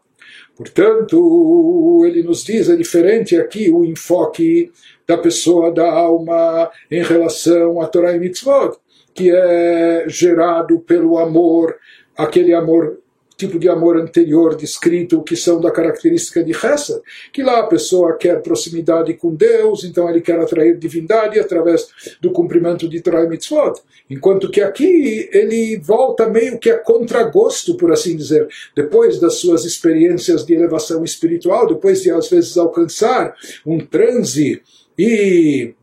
Portanto, 0.56 2.04
ele 2.06 2.22
nos 2.22 2.44
diz, 2.44 2.69
é 2.69 2.76
diferente 2.76 3.36
aqui 3.36 3.69
o 3.69 3.84
enfoque 3.84 4.70
da 5.08 5.19
pessoa, 5.19 5.72
da 5.72 5.90
alma, 5.90 6.70
em 6.88 7.02
relação 7.02 7.80
a 7.80 7.86
Torah 7.88 8.14
e 8.14 8.20
Mitzvot 8.20 8.78
que 9.18 9.32
é 9.32 10.04
gerado 10.06 10.78
pelo 10.78 11.18
amor, 11.18 11.75
aquele 12.16 12.54
amor 12.54 13.00
tipo 13.37 13.58
de 13.58 13.68
amor 13.68 13.96
anterior 13.96 14.54
descrito 14.54 15.22
que 15.25 15.34
são 15.34 15.60
da 15.60 15.72
característica 15.72 16.42
de 16.42 16.52
Hesed, 16.52 17.00
que 17.32 17.42
lá 17.42 17.58
a 17.58 17.66
pessoa 17.66 18.16
quer 18.16 18.40
proximidade 18.42 19.14
com 19.14 19.34
Deus, 19.34 19.82
então 19.82 20.08
ele 20.08 20.20
quer 20.20 20.38
atrair 20.38 20.78
divindade 20.78 21.38
através 21.38 21.88
do 22.20 22.30
cumprimento 22.30 22.88
de 22.88 23.00
Torah 23.00 23.28
Mitzvot, 23.28 23.80
enquanto 24.08 24.50
que 24.52 24.60
aqui 24.60 25.28
ele 25.32 25.78
volta 25.78 26.28
meio 26.28 26.56
que 26.56 26.70
a 26.70 26.78
contragosto, 26.78 27.76
por 27.76 27.90
assim 27.90 28.16
dizer, 28.16 28.46
depois 28.76 29.18
das 29.18 29.34
suas 29.34 29.64
experiências 29.64 30.46
de 30.46 30.54
elevação 30.54 31.02
espiritual, 31.02 31.66
depois 31.66 32.02
de 32.02 32.12
às 32.12 32.28
vezes 32.28 32.56
alcançar 32.56 33.34
um 33.66 33.80
transe 33.80 34.62
e 34.96 35.75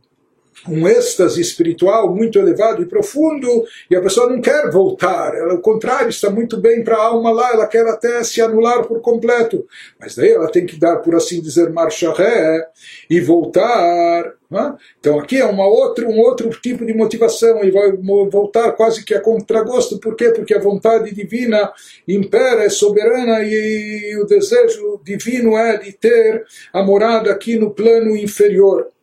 um 0.67 0.87
êxtase 0.87 1.39
espiritual 1.39 2.13
muito 2.13 2.39
elevado 2.39 2.81
e 2.81 2.85
profundo, 2.85 3.65
e 3.89 3.95
a 3.95 4.01
pessoa 4.01 4.29
não 4.29 4.41
quer 4.41 4.69
voltar, 4.71 5.35
ela, 5.35 5.53
ao 5.53 5.59
contrário, 5.59 6.09
está 6.09 6.29
muito 6.29 6.57
bem 6.57 6.83
para 6.83 6.97
a 6.97 7.05
alma 7.05 7.31
lá, 7.31 7.51
ela 7.51 7.67
quer 7.67 7.87
até 7.87 8.23
se 8.23 8.41
anular 8.41 8.85
por 8.85 9.01
completo, 9.01 9.65
mas 9.99 10.15
daí 10.15 10.31
ela 10.31 10.49
tem 10.49 10.65
que 10.65 10.79
dar, 10.79 10.97
por 10.97 11.15
assim 11.15 11.41
dizer, 11.41 11.71
marcha 11.71 12.11
ré 12.13 12.67
e 13.09 13.19
voltar. 13.19 14.33
Né? 14.49 14.75
Então 14.99 15.19
aqui 15.19 15.37
é 15.37 15.45
uma 15.45 15.67
outra, 15.67 16.07
um 16.07 16.19
outro 16.19 16.49
tipo 16.49 16.85
de 16.85 16.93
motivação, 16.93 17.63
e 17.63 17.71
vai 17.71 17.91
voltar 18.29 18.71
quase 18.73 19.03
que 19.03 19.13
a 19.13 19.21
contragosto, 19.21 19.99
por 19.99 20.15
quê? 20.15 20.31
Porque 20.31 20.53
a 20.53 20.59
vontade 20.59 21.13
divina 21.13 21.71
impera, 22.07 22.63
é 22.63 22.69
soberana, 22.69 23.41
e 23.43 24.17
o 24.21 24.25
desejo 24.25 24.99
divino 25.03 25.57
é 25.57 25.77
de 25.77 25.91
ter 25.93 26.45
a 26.71 26.83
morada 26.83 27.31
aqui 27.31 27.57
no 27.57 27.71
plano 27.71 28.15
inferior. 28.15 28.94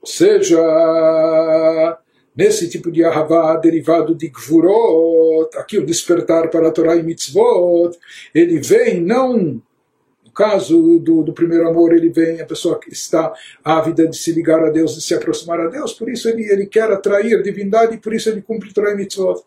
Ou 0.00 0.06
seja, 0.06 0.58
nesse 2.36 2.68
tipo 2.68 2.90
de 2.90 3.04
ahavá 3.04 3.56
derivado 3.56 4.14
de 4.14 4.28
gvurot, 4.28 5.56
aqui 5.56 5.78
o 5.78 5.84
despertar 5.84 6.50
para 6.50 6.68
a 6.68 6.70
Torá 6.70 6.96
e 6.96 7.02
mitzvot, 7.02 7.98
ele 8.34 8.60
vem 8.60 9.00
não 9.00 9.60
no 10.24 10.32
caso 10.32 10.98
do, 10.98 11.22
do 11.22 11.32
primeiro 11.32 11.66
amor, 11.66 11.92
ele 11.92 12.10
vem, 12.10 12.40
a 12.40 12.46
pessoa 12.46 12.78
que 12.78 12.92
está 12.92 13.32
ávida 13.64 14.06
de 14.06 14.16
se 14.16 14.30
ligar 14.30 14.62
a 14.62 14.70
Deus, 14.70 14.94
de 14.94 15.00
se 15.00 15.14
aproximar 15.14 15.58
a 15.58 15.68
Deus, 15.68 15.94
por 15.94 16.08
isso 16.08 16.28
ele, 16.28 16.44
ele 16.44 16.66
quer 16.66 16.90
atrair 16.92 17.42
divindade, 17.42 17.96
por 17.96 18.14
isso 18.14 18.28
ele 18.28 18.42
cumpre 18.42 18.72
Torah 18.72 18.92
e 18.92 18.96
mitzvot. 18.96 19.42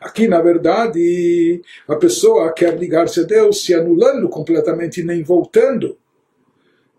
Aqui, 0.00 0.28
na 0.28 0.40
verdade, 0.40 1.60
a 1.88 1.96
pessoa 1.96 2.52
quer 2.52 2.78
ligar-se 2.78 3.20
a 3.20 3.24
Deus, 3.24 3.64
se 3.64 3.74
anulando 3.74 4.28
completamente, 4.28 5.02
nem 5.02 5.24
voltando 5.24 5.96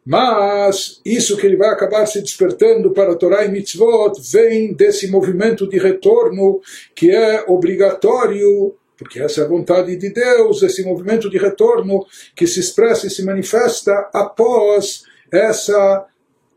Mas 0.06 1.02
isso 1.06 1.38
que 1.38 1.46
ele 1.46 1.58
vai 1.58 1.70
acabar 1.70 2.06
se 2.06 2.22
despertando 2.22 2.92
para 2.92 3.16
Torá 3.16 3.46
e 3.46 3.52
Mitzvot 3.52 4.20
vem 4.32 4.74
desse 4.74 5.08
movimento 5.08 5.68
de 5.68 5.78
retorno 5.78 6.62
que 6.96 7.12
é 7.12 7.44
obrigatório, 7.48 8.76
porque 8.98 9.20
essa 9.20 9.42
é 9.42 9.44
a 9.44 9.48
vontade 9.48 9.96
de 9.96 10.10
Deus, 10.10 10.64
esse 10.64 10.84
movimento 10.84 11.30
de 11.30 11.38
retorno 11.38 12.06
que 12.36 12.48
se 12.48 12.60
expressa 12.60 13.08
e 13.08 13.10
se 13.10 13.24
manifesta 13.24 14.10
após 14.14 15.04
essa 15.32 16.06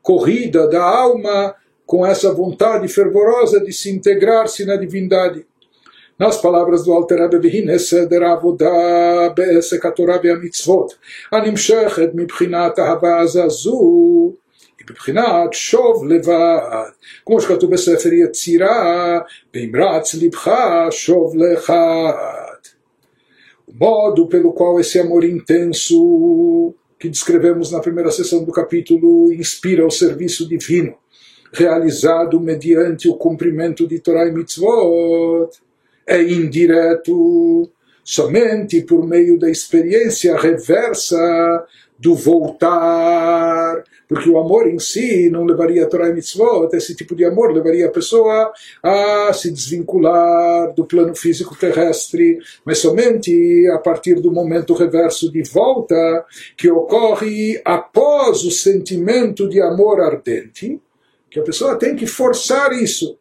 corrida 0.00 0.66
da 0.68 0.82
alma 0.82 1.54
com 1.84 2.06
essa 2.06 2.32
vontade 2.32 2.88
fervorosa 2.88 3.60
de 3.60 3.72
se 3.72 3.90
integrar-se 3.90 4.64
na 4.64 4.76
divindade 4.76 5.46
Nas 6.21 6.41
palavras 6.41 6.83
do 6.83 6.91
Alter 6.93 7.19
Rebbe, 7.19 7.39
והנה 7.43 7.79
סדר 7.79 8.23
העבודה 8.23 9.29
בעסק 9.35 9.85
התורה 9.85 10.17
והמצוות, 10.23 10.93
הנמשכת 11.31 12.09
מבחינת 12.13 12.79
אהבה 12.79 13.19
הזו, 13.19 14.33
היא 14.79 14.87
בבחינת 14.89 15.53
שוב 15.53 16.05
לבד, 16.05 16.89
כמו 17.25 17.41
שכתוב 17.41 17.71
בספר 17.71 18.13
יצירה, 18.13 19.19
באמרץ 19.53 20.15
לבך 20.15 20.51
שוב 20.91 21.35
לחד. 21.35 22.57
O 23.69 23.73
modo 23.73 24.27
pelo 24.27 24.53
qual 24.53 24.79
esse 24.79 24.97
amor 24.97 25.23
intenso 25.25 26.73
que 26.97 27.09
descrevemos 27.09 27.71
na 27.71 27.81
primeira 27.81 28.11
sessão 28.11 28.43
do 28.43 28.51
capítulo 28.51 29.31
inspira 29.33 29.85
o 29.85 29.91
serviço 29.91 30.47
divino, 30.47 30.95
realizado 31.51 32.39
mediante 32.39 33.09
o 33.09 33.15
cumprimento 33.15 33.85
de 33.85 33.99
Torah 33.99 34.25
e 34.25 34.31
Mitzvot, 34.31 35.49
é 36.06 36.22
indireto 36.22 37.70
somente 38.04 38.82
por 38.82 39.06
meio 39.06 39.38
da 39.38 39.50
experiência 39.50 40.36
reversa 40.36 41.66
do 41.98 42.16
voltar, 42.16 43.84
porque 44.08 44.28
o 44.28 44.36
amor 44.36 44.66
em 44.68 44.80
si 44.80 45.30
não 45.30 45.44
levaria 45.44 45.84
a 45.84 45.86
Torah 45.86 46.08
e 46.08 46.12
Mitzvot, 46.12 46.74
esse 46.74 46.96
tipo 46.96 47.14
de 47.14 47.24
amor 47.24 47.52
levaria 47.52 47.86
a 47.86 47.92
pessoa 47.92 48.52
a 48.82 49.32
se 49.32 49.52
desvincular 49.52 50.74
do 50.74 50.84
plano 50.84 51.14
físico 51.14 51.56
terrestre, 51.56 52.38
mas 52.64 52.78
somente 52.78 53.68
a 53.72 53.78
partir 53.78 54.16
do 54.16 54.32
momento 54.32 54.74
reverso 54.74 55.30
de 55.30 55.44
volta, 55.48 56.26
que 56.56 56.68
ocorre 56.68 57.62
após 57.64 58.42
o 58.42 58.50
sentimento 58.50 59.48
de 59.48 59.62
amor 59.62 60.00
ardente, 60.00 60.80
que 61.30 61.38
a 61.38 61.44
pessoa 61.44 61.78
tem 61.78 61.94
que 61.94 62.06
forçar 62.08 62.72
isso 62.72 63.16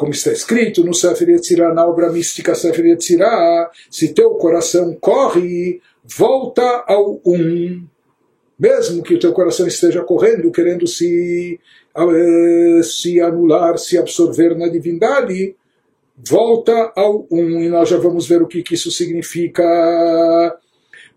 como 0.00 0.12
está 0.12 0.32
escrito 0.32 0.82
no 0.82 0.94
Sefer 0.94 1.28
Yetzirah, 1.28 1.74
na 1.74 1.86
obra 1.86 2.10
mística 2.10 2.54
Sefer 2.54 2.86
Yetzirah, 2.86 3.70
se 3.90 4.14
teu 4.14 4.30
coração 4.30 4.96
corre, 4.98 5.82
volta 6.02 6.84
ao 6.88 7.20
um. 7.22 7.86
Mesmo 8.58 9.02
que 9.02 9.12
o 9.12 9.18
teu 9.18 9.30
coração 9.34 9.66
esteja 9.66 10.02
correndo, 10.02 10.50
querendo 10.50 10.86
se, 10.86 11.60
eh, 11.94 12.80
se 12.82 13.20
anular, 13.20 13.76
se 13.76 13.98
absorver 13.98 14.56
na 14.56 14.68
divindade, 14.68 15.54
volta 16.16 16.92
ao 16.96 17.26
um. 17.30 17.60
E 17.60 17.68
nós 17.68 17.90
já 17.90 17.98
vamos 17.98 18.26
ver 18.26 18.40
o 18.40 18.46
que, 18.46 18.62
que 18.62 18.76
isso 18.76 18.90
significa. 18.90 19.62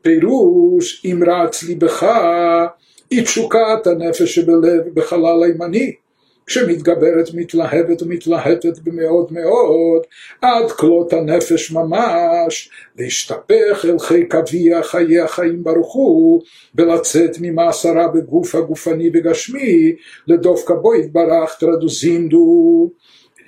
Perush 0.01 0.99
imrat 1.05 1.63
libecha, 1.63 2.73
itchukat 3.09 3.85
nefesh 3.95 4.43
belev 4.43 4.91
bechalal 4.91 5.43
aimani. 5.43 6.02
שמתגברת, 6.48 7.28
מתלהבת 7.34 8.02
ומתלהטת 8.02 8.78
במאוד 8.78 9.32
מאוד, 9.32 10.02
עד 10.42 10.70
כלות 10.70 11.12
הנפש 11.12 11.70
ממש, 11.70 12.70
להשתפך 12.98 13.84
אל 13.84 13.98
חיק 13.98 14.34
אביה 14.34 14.82
חיי 14.82 15.20
החיים 15.20 15.64
ברוך 15.64 15.94
הוא, 15.94 16.42
ולצאת 16.74 17.36
ממאסרה 17.40 18.08
בגוף 18.08 18.54
הגופני 18.54 19.10
וגשמי, 19.14 19.92
לדווקא 20.26 20.74
בו 20.74 20.94
יתברך, 20.94 21.58
traduzindo. 21.62 22.36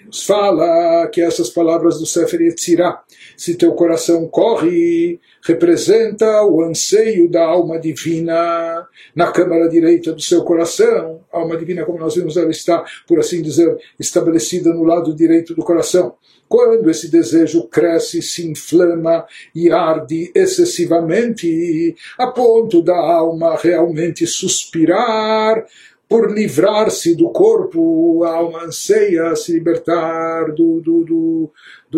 Nos 0.05 0.23
fala 0.23 1.07
que 1.07 1.21
essas 1.21 1.49
palavras 1.49 1.99
do 1.99 2.05
Sefer 2.05 2.41
Yetzirah, 2.41 3.01
se 3.35 3.55
teu 3.55 3.73
coração 3.73 4.27
corre 4.27 5.19
representa 5.45 6.43
o 6.43 6.63
anseio 6.63 7.29
da 7.29 7.45
alma 7.45 7.79
divina 7.79 8.87
na 9.15 9.31
câmara 9.31 9.69
direita 9.69 10.11
do 10.11 10.21
seu 10.21 10.43
coração. 10.43 11.21
A 11.31 11.39
alma 11.39 11.55
divina, 11.57 11.85
como 11.85 11.99
nós 11.99 12.15
vimos, 12.15 12.35
ela 12.35 12.49
está, 12.49 12.83
por 13.07 13.19
assim 13.19 13.41
dizer, 13.41 13.77
estabelecida 13.99 14.73
no 14.73 14.83
lado 14.83 15.13
direito 15.13 15.53
do 15.53 15.63
coração. 15.63 16.15
Quando 16.47 16.89
esse 16.89 17.09
desejo 17.09 17.67
cresce, 17.67 18.21
se 18.21 18.47
inflama 18.47 19.25
e 19.53 19.71
arde 19.71 20.31
excessivamente, 20.35 21.95
a 22.17 22.27
ponto 22.27 22.81
da 22.81 22.95
alma 22.95 23.55
realmente 23.55 24.27
suspirar 24.27 25.65
por 26.07 26.31
livrar-se 26.31 27.15
do 27.15 27.29
corpo, 27.29 28.23
a 28.23 28.35
alma 28.35 28.63
anseia 28.63 29.35
se 29.35 29.53
libertar 29.53 30.51
do, 30.53 30.79
do, 30.81 31.03
do, 31.03 31.51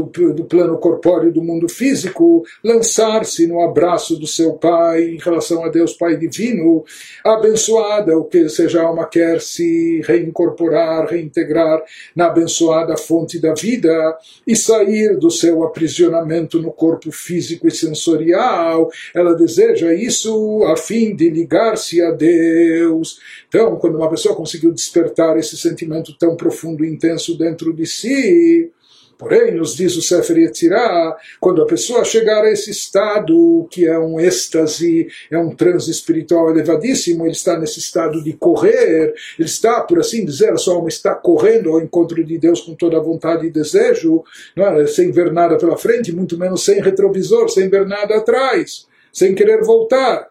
do, 0.04 0.34
do 0.34 0.46
plano 0.46 0.78
corpóreo 0.78 1.32
do 1.32 1.44
mundo 1.44 1.68
físico, 1.68 2.44
lançar-se 2.64 3.48
no 3.48 3.62
abraço 3.62 4.18
do 4.20 4.28
seu 4.28 4.54
Pai 4.54 5.04
em 5.04 5.18
relação 5.18 5.64
a 5.64 5.70
Deus 5.70 5.94
Pai 5.94 6.18
Divino, 6.18 6.84
abençoada, 7.24 8.18
o 8.18 8.26
que 8.26 8.48
seja 8.50 8.82
a 8.82 8.86
alma 8.86 9.08
quer 9.08 9.42
se 9.42 10.02
reincorporar, 10.06 11.08
reintegrar 11.08 11.84
na 12.16 12.28
abençoada 12.28 12.98
fonte 12.98 13.40
da 13.40 13.54
vida 13.54 14.18
e 14.46 14.56
sair 14.56 15.18
do 15.18 15.32
seu 15.32 15.64
aprisionamento 15.64 16.62
no 16.62 16.72
corpo 16.72 17.12
físico 17.12 17.68
e 17.68 17.72
sensorial. 17.72 18.90
Ela 19.14 19.34
deseja 19.34 19.94
isso 19.94 20.64
a 20.66 20.78
fim 20.78 21.16
de 21.16 21.30
ligar-se 21.30 22.02
a 22.02 22.12
Deus. 22.12 23.20
Então, 23.48 23.76
quando 23.78 23.96
uma 23.96 24.10
pessoa 24.10 24.36
conseguiu 24.36 24.72
despertar 24.72 25.38
esse 25.38 25.58
sentimento 25.58 26.18
tão 26.18 26.36
profundo 26.36 26.84
e 26.84 26.90
intenso 26.90 27.38
dentro 27.38 27.74
de 27.74 27.86
si, 27.86 28.72
Porém, 29.18 29.56
nos 29.56 29.76
diz 29.76 29.96
o 29.96 30.02
Sefer 30.02 30.38
Yetzirah, 30.38 31.18
quando 31.40 31.64
a 31.64 31.66
pessoa 31.66 32.06
chegar 32.06 32.44
a 32.44 32.52
esse 32.52 32.70
estado 32.70 33.68
que 33.72 33.88
é 33.88 33.98
um 33.98 34.20
êxtase, 34.20 35.08
é 35.32 35.38
um 35.40 35.56
transe 35.56 35.90
espiritual 35.90 36.52
elevadíssimo, 36.52 37.26
ele 37.26 37.32
está 37.32 37.58
nesse 37.58 37.80
estado 37.80 38.24
de 38.24 38.34
correr, 38.34 39.16
ele 39.40 39.48
está, 39.48 39.82
por 39.82 40.00
assim 40.00 40.24
dizer, 40.24 40.54
a 40.54 40.58
sua 40.58 40.76
alma 40.76 40.88
está 40.88 41.16
correndo 41.16 41.72
ao 41.72 41.82
encontro 41.82 42.24
de 42.24 42.38
Deus 42.38 42.62
com 42.62 42.76
toda 42.76 42.98
a 42.98 43.02
vontade 43.02 43.48
e 43.48 43.52
desejo, 43.52 44.24
é? 44.56 44.86
sem 44.86 45.12
ver 45.12 45.32
nada 45.34 45.58
pela 45.58 45.78
frente, 45.78 46.16
muito 46.16 46.38
menos 46.38 46.64
sem 46.64 46.80
retrovisor, 46.80 47.50
sem 47.50 47.68
ver 47.70 47.88
nada 47.88 48.18
atrás, 48.18 48.86
sem 49.12 49.34
querer 49.34 49.64
voltar. 49.64 50.30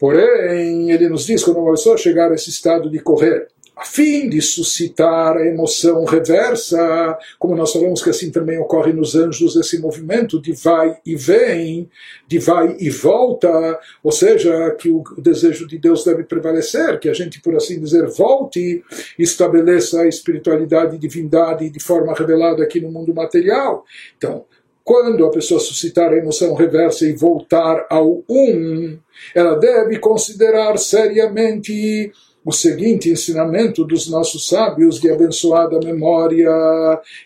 Porém, 0.00 0.90
ele 0.90 1.08
nos 1.08 1.26
diz, 1.26 1.44
quando 1.44 1.60
uma 1.60 1.70
pessoa 1.70 1.96
chegar 1.96 2.32
a 2.32 2.34
esse 2.34 2.50
estado 2.50 2.90
de 2.90 2.98
correr, 2.98 3.46
a 3.74 3.84
fim 3.84 4.28
de 4.28 4.40
suscitar 4.42 5.36
a 5.36 5.46
emoção 5.46 6.04
reversa, 6.04 7.18
como 7.38 7.56
nós 7.56 7.72
falamos 7.72 8.02
que 8.02 8.10
assim 8.10 8.30
também 8.30 8.58
ocorre 8.58 8.92
nos 8.92 9.14
anjos 9.14 9.56
esse 9.56 9.80
movimento 9.80 10.40
de 10.40 10.52
vai 10.52 10.98
e 11.06 11.16
vem, 11.16 11.88
de 12.28 12.38
vai 12.38 12.76
e 12.78 12.90
volta, 12.90 13.80
ou 14.02 14.12
seja, 14.12 14.70
que 14.78 14.90
o 14.90 15.02
desejo 15.18 15.66
de 15.66 15.78
Deus 15.78 16.04
deve 16.04 16.24
prevalecer, 16.24 17.00
que 17.00 17.08
a 17.08 17.14
gente, 17.14 17.40
por 17.40 17.56
assim 17.56 17.80
dizer, 17.80 18.06
volte 18.08 18.84
e 19.18 19.22
estabeleça 19.22 20.02
a 20.02 20.08
espiritualidade 20.08 20.96
e 20.96 20.98
divindade 20.98 21.70
de 21.70 21.80
forma 21.80 22.14
revelada 22.14 22.62
aqui 22.62 22.80
no 22.80 22.90
mundo 22.90 23.14
material. 23.14 23.84
Então, 24.18 24.44
quando 24.84 25.24
a 25.24 25.30
pessoa 25.30 25.60
suscitar 25.60 26.12
a 26.12 26.16
emoção 26.16 26.54
reversa 26.54 27.06
e 27.06 27.12
voltar 27.12 27.86
ao 27.88 28.22
um, 28.28 28.98
ela 29.34 29.54
deve 29.54 29.98
considerar 29.98 30.76
seriamente 30.76 32.12
o 32.44 32.52
seguinte 32.52 33.10
ensinamento 33.10 33.84
dos 33.84 34.08
nossos 34.08 34.48
sábios 34.48 35.00
de 35.00 35.10
abençoada 35.10 35.78
memória. 35.80 36.48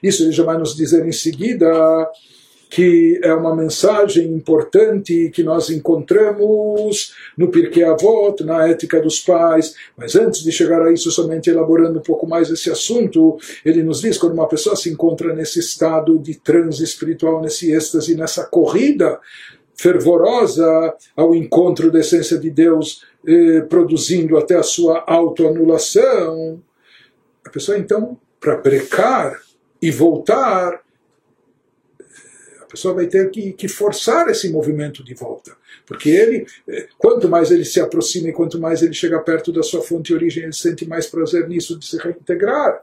Isso 0.03 0.23
ele 0.23 0.33
já 0.33 0.45
vai 0.45 0.59
nos 0.59 0.77
dizer 0.77 1.07
em 1.07 1.13
seguida, 1.13 1.67
que 2.69 3.19
é 3.23 3.33
uma 3.33 3.55
mensagem 3.55 4.27
importante 4.33 5.31
que 5.33 5.43
nós 5.43 5.71
encontramos 5.71 7.15
no 7.37 7.49
Pirkei 7.49 7.85
Avot, 7.85 8.43
na 8.45 8.69
ética 8.69 9.01
dos 9.01 9.21
pais. 9.21 9.75
Mas 9.97 10.17
antes 10.17 10.43
de 10.43 10.53
chegar 10.53 10.83
a 10.83 10.93
isso, 10.93 11.11
somente 11.11 11.49
elaborando 11.49 11.99
um 11.99 12.03
pouco 12.03 12.27
mais 12.27 12.51
esse 12.51 12.71
assunto, 12.71 13.39
ele 13.65 13.83
nos 13.83 14.01
diz 14.01 14.19
quando 14.19 14.35
uma 14.35 14.49
pessoa 14.49 14.77
se 14.77 14.91
encontra 14.91 15.33
nesse 15.33 15.61
estado 15.61 16.19
de 16.19 16.35
transe 16.35 16.83
espiritual, 16.83 17.41
nesse 17.41 17.73
êxtase, 17.73 18.15
nessa 18.15 18.45
corrida 18.45 19.19
fervorosa 19.77 20.95
ao 21.15 21.35
encontro 21.35 21.91
da 21.91 22.01
essência 22.01 22.39
de 22.39 22.51
Deus, 22.51 23.05
eh, 23.27 23.61
produzindo 23.63 24.37
até 24.37 24.57
a 24.57 24.63
sua 24.63 25.05
autoanulação, 25.07 26.63
a 27.45 27.51
pessoa 27.51 27.79
então, 27.79 28.19
para 28.41 28.57
brecar 28.57 29.41
e 29.81 29.91
voltar, 29.91 30.81
a 32.61 32.65
pessoa 32.65 32.95
vai 32.95 33.07
ter 33.07 33.31
que, 33.31 33.53
que, 33.53 33.69
forçar 33.69 34.29
esse 34.29 34.51
movimento 34.51 35.05
de 35.05 35.15
volta. 35.15 35.57
Porque 35.87 36.09
ele, 36.11 36.47
eh, 36.69 36.89
quanto 36.99 37.29
mais 37.29 37.51
ele 37.51 37.65
se 37.65 37.81
aproxima 37.81 38.29
e 38.29 38.33
quanto 38.33 38.59
mais 38.59 38.83
ele 38.83 38.95
chega 38.95 39.21
perto 39.21 39.53
da 39.53 39.63
sua 39.63 39.83
fonte 39.83 40.07
de 40.09 40.15
origem, 40.15 40.45
ele 40.45 40.53
sente 40.53 40.87
mais 40.87 41.07
prazer 41.07 41.49
nisso 41.49 41.79
de 41.79 41.87
se 41.87 41.97
reintegrar. 41.99 42.83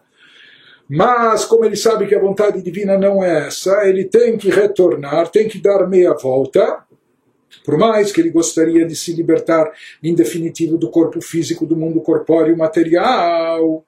Mas, 0.89 1.45
como 1.45 1.65
ele 1.65 1.75
sabe 1.75 2.07
que 2.07 2.15
a 2.15 2.19
vontade 2.19 2.61
divina 2.61 2.97
não 2.97 3.23
é 3.23 3.47
essa, 3.47 3.87
ele 3.87 4.05
tem 4.05 4.37
que 4.37 4.49
retornar, 4.49 5.29
tem 5.29 5.47
que 5.47 5.59
dar 5.59 5.87
meia 5.87 6.13
volta 6.13 6.83
Por 7.63 7.77
mais 7.77 8.11
que 8.11 8.19
ele 8.19 8.29
gostaria 8.29 8.85
de 8.85 8.95
se 8.95 9.13
libertar 9.13 9.71
em 10.03 10.13
definitivo 10.13 10.77
do 10.77 10.89
corpo 10.89 11.21
físico, 11.21 11.65
do 11.65 11.77
mundo 11.77 12.01
corpóreo 12.01 12.57
material, 12.57 13.85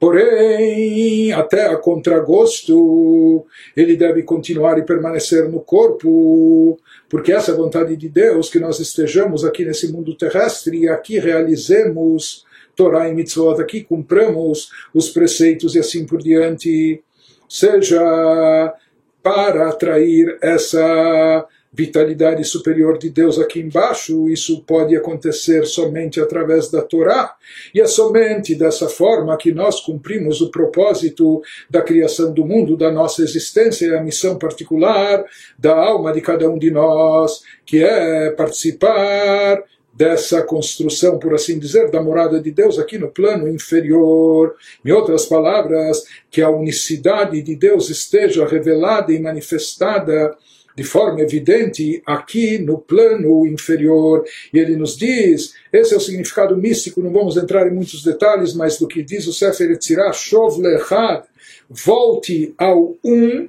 Porém, 0.00 1.32
até 1.32 1.66
a 1.66 1.76
contragosto, 1.76 3.44
ele 3.76 3.96
deve 3.96 4.22
continuar 4.22 4.78
e 4.78 4.84
permanecer 4.84 5.48
no 5.48 5.60
corpo, 5.60 6.78
porque 7.08 7.32
essa 7.32 7.50
é 7.50 7.54
vontade 7.54 7.96
de 7.96 8.08
Deus 8.08 8.48
que 8.48 8.60
nós 8.60 8.78
estejamos 8.78 9.44
aqui 9.44 9.64
nesse 9.64 9.90
mundo 9.90 10.16
terrestre 10.16 10.82
e 10.82 10.88
aqui 10.88 11.18
realizemos 11.18 12.46
Torá 12.78 13.08
e 13.08 13.12
Mitzvot, 13.12 13.60
aqui 13.60 13.82
cumpramos 13.82 14.70
os 14.94 15.10
preceitos 15.10 15.74
e 15.74 15.80
assim 15.80 16.06
por 16.06 16.22
diante. 16.22 17.02
Seja 17.48 18.72
para 19.20 19.68
atrair 19.68 20.38
essa 20.40 21.44
vitalidade 21.72 22.44
superior 22.44 22.96
de 22.96 23.10
Deus 23.10 23.38
aqui 23.38 23.60
embaixo, 23.60 24.28
isso 24.28 24.62
pode 24.62 24.96
acontecer 24.96 25.66
somente 25.66 26.20
através 26.20 26.70
da 26.70 26.80
Torá. 26.80 27.34
E 27.74 27.80
é 27.80 27.86
somente 27.86 28.54
dessa 28.54 28.88
forma 28.88 29.36
que 29.36 29.52
nós 29.52 29.80
cumprimos 29.80 30.40
o 30.40 30.50
propósito 30.50 31.42
da 31.68 31.82
criação 31.82 32.32
do 32.32 32.46
mundo, 32.46 32.76
da 32.76 32.92
nossa 32.92 33.22
existência 33.22 33.86
e 33.86 33.96
a 33.96 34.02
missão 34.02 34.38
particular 34.38 35.24
da 35.58 35.74
alma 35.74 36.12
de 36.12 36.20
cada 36.20 36.48
um 36.48 36.58
de 36.58 36.70
nós, 36.70 37.42
que 37.66 37.82
é 37.82 38.30
participar 38.30 39.64
dessa 39.98 40.42
construção, 40.42 41.18
por 41.18 41.34
assim 41.34 41.58
dizer, 41.58 41.90
da 41.90 42.00
morada 42.00 42.40
de 42.40 42.52
Deus 42.52 42.78
aqui 42.78 42.96
no 42.96 43.08
plano 43.08 43.48
inferior. 43.48 44.54
Em 44.84 44.92
outras 44.92 45.26
palavras, 45.26 46.04
que 46.30 46.40
a 46.40 46.48
unicidade 46.48 47.42
de 47.42 47.56
Deus 47.56 47.90
esteja 47.90 48.46
revelada 48.46 49.12
e 49.12 49.18
manifestada 49.18 50.36
de 50.76 50.84
forma 50.84 51.20
evidente 51.20 52.00
aqui 52.06 52.58
no 52.58 52.78
plano 52.78 53.44
inferior. 53.44 54.24
E 54.54 54.58
ele 54.60 54.76
nos 54.76 54.96
diz, 54.96 55.54
esse 55.72 55.92
é 55.92 55.96
o 55.96 56.00
significado 56.00 56.56
místico, 56.56 57.02
não 57.02 57.12
vamos 57.12 57.36
entrar 57.36 57.66
em 57.66 57.74
muitos 57.74 58.04
detalhes, 58.04 58.54
mas 58.54 58.78
do 58.78 58.86
que 58.86 59.02
diz 59.02 59.26
o 59.26 59.32
Sefer 59.32 59.72
Etzirah, 59.72 60.12
Shov 60.12 60.60
Lechad, 60.60 61.24
volte 61.68 62.54
ao 62.56 62.94
um, 63.04 63.48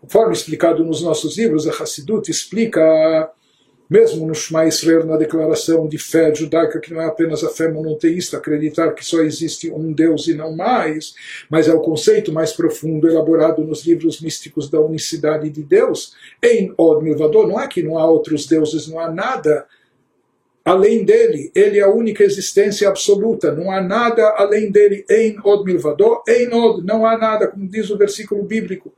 conforme 0.00 0.32
explicado 0.32 0.82
nos 0.82 1.02
nossos 1.02 1.36
livros, 1.36 1.68
a 1.68 1.72
Hassidut 1.72 2.30
explica 2.30 3.30
mesmo 3.88 4.26
no 4.26 4.34
Shema 4.34 4.66
Israel, 4.66 5.06
na 5.06 5.16
declaração 5.16 5.88
de 5.88 5.98
fé 5.98 6.34
judaica, 6.34 6.78
que 6.78 6.92
não 6.92 7.00
é 7.00 7.06
apenas 7.06 7.42
a 7.42 7.48
fé 7.48 7.70
monoteísta, 7.70 8.36
acreditar 8.36 8.92
que 8.92 9.04
só 9.04 9.20
existe 9.20 9.70
um 9.70 9.92
Deus 9.92 10.28
e 10.28 10.34
não 10.34 10.54
mais, 10.54 11.14
mas 11.48 11.68
é 11.68 11.72
o 11.72 11.80
conceito 11.80 12.32
mais 12.32 12.52
profundo 12.52 13.08
elaborado 13.08 13.64
nos 13.64 13.86
livros 13.86 14.20
místicos 14.20 14.68
da 14.68 14.80
unicidade 14.80 15.48
de 15.48 15.62
Deus. 15.62 16.14
Em 16.42 16.72
Od 16.76 17.02
Milvador, 17.02 17.48
não 17.48 17.60
é 17.60 17.66
que 17.66 17.82
não 17.82 17.98
há 17.98 18.08
outros 18.08 18.46
deuses, 18.46 18.86
não 18.88 19.00
há 19.00 19.10
nada 19.10 19.66
além 20.68 21.04
dele. 21.04 21.50
Ele 21.54 21.78
é 21.78 21.82
a 21.82 21.90
única 21.90 22.22
existência 22.22 22.88
absoluta. 22.88 23.52
Não 23.52 23.70
há 23.70 23.80
nada 23.80 24.22
além 24.36 24.70
dele. 24.70 25.04
Em 25.08 25.38
od 25.42 25.64
milvador, 25.64 26.22
em 26.28 26.52
od. 26.52 26.84
Não 26.84 27.06
há 27.06 27.16
nada, 27.16 27.48
como 27.48 27.66
diz 27.66 27.90
o 27.90 27.96
versículo 27.96 28.42
bíblico. 28.42 28.92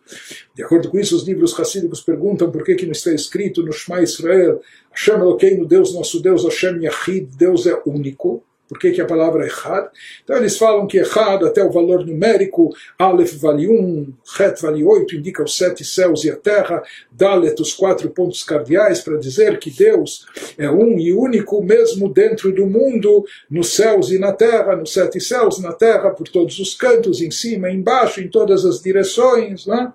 De 0.55 0.63
acordo 0.63 0.91
com 0.91 0.99
isso, 0.99 1.15
os 1.15 1.27
livros 1.27 1.53
racídicos 1.53 2.01
perguntam 2.01 2.51
por 2.51 2.65
que, 2.65 2.75
que 2.75 2.87
não 2.87 2.93
está 2.93 3.13
escrito 3.13 3.63
no 3.63 3.73
Shema 3.73 4.03
Israel 4.03 4.61
Hashem 4.91 5.15
Elokeinu, 5.15 5.67
Deus 5.67 5.95
nosso 5.95 6.21
Deus, 6.21 6.45
Hashem 6.45 6.83
Yahid, 6.83 7.29
Deus 7.37 7.67
é 7.67 7.81
único. 7.87 8.43
Por 8.71 8.79
que, 8.79 8.93
que 8.93 9.01
a 9.01 9.05
palavra 9.05 9.43
é 9.43 9.49
Echad? 9.49 9.89
Então 10.23 10.37
eles 10.37 10.57
falam 10.57 10.87
que 10.87 11.01
Echad, 11.01 11.43
até 11.43 11.65
o 11.65 11.73
valor 11.73 12.07
numérico, 12.07 12.73
Aleph 12.97 13.35
vale 13.35 13.69
1, 13.69 14.15
Het 14.39 14.61
vale 14.61 14.85
8, 14.85 15.17
indica 15.17 15.43
os 15.43 15.59
sete 15.59 15.85
céus 15.85 16.23
e 16.23 16.31
a 16.31 16.37
terra, 16.37 16.81
Dalet, 17.11 17.61
os 17.61 17.73
quatro 17.73 18.09
pontos 18.11 18.45
cardeais, 18.45 19.01
para 19.01 19.17
dizer 19.17 19.59
que 19.59 19.73
Deus 19.73 20.25
é 20.57 20.71
um 20.71 21.01
e 21.01 21.13
único, 21.13 21.61
mesmo 21.61 22.09
dentro 22.09 22.53
do 22.55 22.65
mundo, 22.65 23.25
nos 23.51 23.75
céus 23.75 24.13
e 24.13 24.21
na 24.21 24.33
terra, 24.33 24.77
nos 24.77 24.93
sete 24.93 25.21
céus, 25.21 25.59
na 25.59 25.73
terra, 25.73 26.11
por 26.11 26.29
todos 26.29 26.61
os 26.61 26.73
cantos, 26.73 27.21
em 27.21 27.33
cima, 27.33 27.73
embaixo, 27.73 28.21
em 28.21 28.29
todas 28.29 28.65
as 28.65 28.81
direções. 28.81 29.67
Né? 29.67 29.93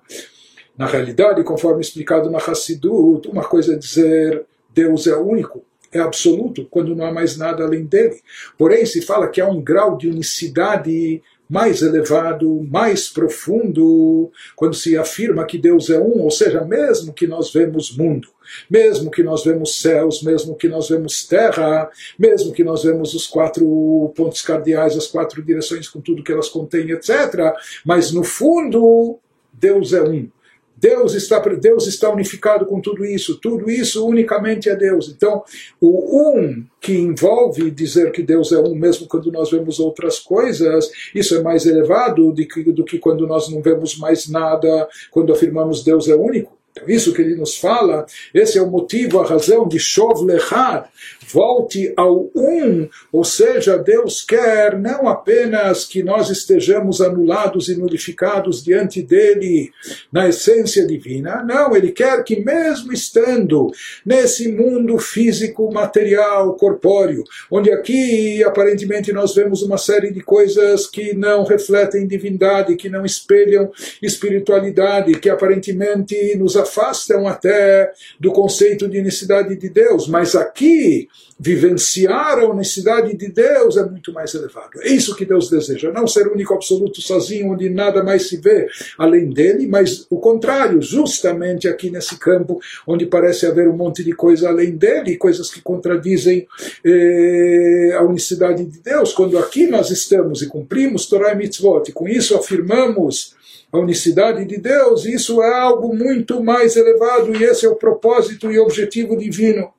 Na 0.76 0.84
realidade, 0.84 1.42
conforme 1.42 1.80
explicado 1.80 2.30
na 2.30 2.36
Hassidut, 2.36 3.26
uma 3.26 3.44
coisa 3.44 3.72
é 3.72 3.78
dizer 3.78 4.44
Deus 4.74 5.06
é 5.06 5.16
único 5.16 5.64
é 5.92 6.00
absoluto 6.00 6.66
quando 6.70 6.94
não 6.94 7.06
há 7.06 7.12
mais 7.12 7.36
nada 7.36 7.64
além 7.64 7.84
dele. 7.84 8.20
Porém, 8.58 8.84
se 8.86 9.02
fala 9.02 9.28
que 9.28 9.40
há 9.40 9.48
um 9.48 9.60
grau 9.60 9.96
de 9.96 10.08
unicidade 10.08 11.22
mais 11.48 11.80
elevado, 11.80 12.66
mais 12.68 13.08
profundo, 13.08 14.30
quando 14.56 14.74
se 14.74 14.96
afirma 14.96 15.46
que 15.46 15.58
Deus 15.58 15.90
é 15.90 15.98
um, 15.98 16.22
ou 16.22 16.30
seja, 16.30 16.64
mesmo 16.64 17.12
que 17.12 17.26
nós 17.26 17.52
vemos 17.52 17.96
mundo, 17.96 18.28
mesmo 18.68 19.10
que 19.10 19.22
nós 19.22 19.44
vemos 19.44 19.80
céus, 19.80 20.22
mesmo 20.22 20.56
que 20.56 20.68
nós 20.68 20.88
vemos 20.88 21.24
terra, 21.24 21.88
mesmo 22.18 22.52
que 22.52 22.64
nós 22.64 22.82
vemos 22.82 23.14
os 23.14 23.26
quatro 23.26 24.12
pontos 24.16 24.42
cardeais, 24.42 24.96
as 24.96 25.06
quatro 25.06 25.42
direções 25.42 25.88
com 25.88 26.00
tudo 26.00 26.22
que 26.22 26.32
elas 26.32 26.48
contêm, 26.48 26.90
etc. 26.90 27.54
Mas 27.84 28.12
no 28.12 28.24
fundo, 28.24 29.18
Deus 29.52 29.92
é 29.92 30.02
um. 30.02 30.28
Deus 30.76 31.14
está, 31.14 31.38
Deus 31.38 31.86
está 31.86 32.10
unificado 32.12 32.66
com 32.66 32.80
tudo 32.80 33.04
isso, 33.04 33.38
tudo 33.40 33.70
isso 33.70 34.06
unicamente 34.06 34.68
é 34.68 34.76
Deus. 34.76 35.08
Então, 35.08 35.42
o 35.80 36.30
um 36.30 36.64
que 36.80 36.96
envolve 36.96 37.70
dizer 37.70 38.12
que 38.12 38.22
Deus 38.22 38.52
é 38.52 38.58
um, 38.58 38.74
mesmo 38.74 39.06
quando 39.08 39.32
nós 39.32 39.50
vemos 39.50 39.80
outras 39.80 40.18
coisas, 40.18 40.90
isso 41.14 41.34
é 41.34 41.42
mais 41.42 41.66
elevado 41.66 42.32
do 42.32 42.46
que, 42.46 42.62
do 42.72 42.84
que 42.84 42.98
quando 42.98 43.26
nós 43.26 43.48
não 43.50 43.62
vemos 43.62 43.98
mais 43.98 44.28
nada, 44.28 44.88
quando 45.10 45.32
afirmamos 45.32 45.82
Deus 45.82 46.08
é 46.08 46.14
único. 46.14 46.55
Então, 46.76 46.90
isso 46.90 47.14
que 47.14 47.22
ele 47.22 47.34
nos 47.34 47.56
fala, 47.56 48.04
esse 48.34 48.58
é 48.58 48.62
o 48.62 48.70
motivo, 48.70 49.18
a 49.18 49.26
razão 49.26 49.66
de 49.66 49.78
Shov 49.78 50.22
Lechad, 50.24 50.86
volte 51.32 51.92
ao 51.96 52.30
um, 52.34 52.88
ou 53.10 53.24
seja, 53.24 53.78
Deus 53.78 54.22
quer 54.22 54.78
não 54.78 55.08
apenas 55.08 55.84
que 55.84 56.02
nós 56.02 56.28
estejamos 56.28 57.00
anulados 57.00 57.68
e 57.68 57.76
nulificados 57.76 58.62
diante 58.62 59.02
dele 59.02 59.70
na 60.12 60.28
essência 60.28 60.86
divina, 60.86 61.42
não, 61.42 61.74
ele 61.74 61.92
quer 61.92 62.22
que 62.22 62.44
mesmo 62.44 62.92
estando 62.92 63.72
nesse 64.04 64.52
mundo 64.52 64.98
físico, 64.98 65.72
material, 65.72 66.54
corpóreo, 66.54 67.24
onde 67.50 67.72
aqui 67.72 68.44
aparentemente 68.44 69.12
nós 69.12 69.34
vemos 69.34 69.62
uma 69.62 69.78
série 69.78 70.12
de 70.12 70.20
coisas 70.20 70.86
que 70.86 71.14
não 71.14 71.44
refletem 71.44 72.06
divindade, 72.06 72.76
que 72.76 72.88
não 72.88 73.04
espelham 73.04 73.70
espiritualidade, 74.02 75.18
que 75.18 75.30
aparentemente 75.30 76.36
nos 76.36 76.56
afastam 76.66 77.26
até 77.26 77.92
do 78.18 78.32
conceito 78.32 78.88
de 78.88 78.98
unicidade 78.98 79.56
de 79.56 79.68
Deus, 79.68 80.08
mas 80.08 80.34
aqui 80.34 81.08
vivenciar 81.38 82.38
a 82.38 82.48
honestidade 82.48 83.14
de 83.14 83.28
Deus 83.28 83.76
é 83.76 83.84
muito 83.84 84.12
mais 84.12 84.34
elevado. 84.34 84.80
É 84.80 84.88
isso 84.88 85.14
que 85.14 85.24
Deus 85.24 85.50
deseja, 85.50 85.92
não 85.92 86.06
ser 86.06 86.26
único 86.28 86.54
absoluto 86.54 87.02
sozinho, 87.02 87.52
onde 87.52 87.68
nada 87.68 88.02
mais 88.02 88.28
se 88.28 88.38
vê 88.38 88.66
além 88.98 89.30
dele, 89.30 89.66
mas 89.66 90.06
o 90.10 90.18
contrário, 90.18 90.80
justamente 90.80 91.68
aqui 91.68 91.90
nesse 91.90 92.18
campo, 92.18 92.58
onde 92.86 93.06
parece 93.06 93.46
haver 93.46 93.68
um 93.68 93.76
monte 93.76 94.02
de 94.02 94.12
coisa 94.12 94.48
além 94.48 94.72
dele, 94.72 95.16
coisas 95.16 95.50
que 95.50 95.60
contradizem 95.60 96.46
eh, 96.84 97.94
a 97.98 98.02
unicidade 98.02 98.64
de 98.64 98.80
Deus, 98.80 99.12
quando 99.12 99.38
aqui 99.38 99.66
nós 99.66 99.90
estamos 99.90 100.40
e 100.42 100.46
cumprimos 100.46 101.06
Torah 101.06 101.32
e 101.32 101.36
Mitzvot, 101.36 101.88
e 101.88 101.92
com 101.92 102.08
isso 102.08 102.34
afirmamos 102.34 103.36
a 103.72 103.78
unicidade 103.78 104.44
de 104.44 104.58
Deus, 104.58 105.04
isso 105.04 105.42
é 105.42 105.54
algo 105.54 105.94
muito 105.94 106.42
mais 106.42 106.76
elevado 106.76 107.34
e 107.34 107.44
esse 107.44 107.66
é 107.66 107.68
o 107.68 107.76
propósito 107.76 108.50
e 108.50 108.58
objetivo 108.58 109.16
divino. 109.16 109.72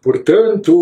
Portanto, 0.00 0.74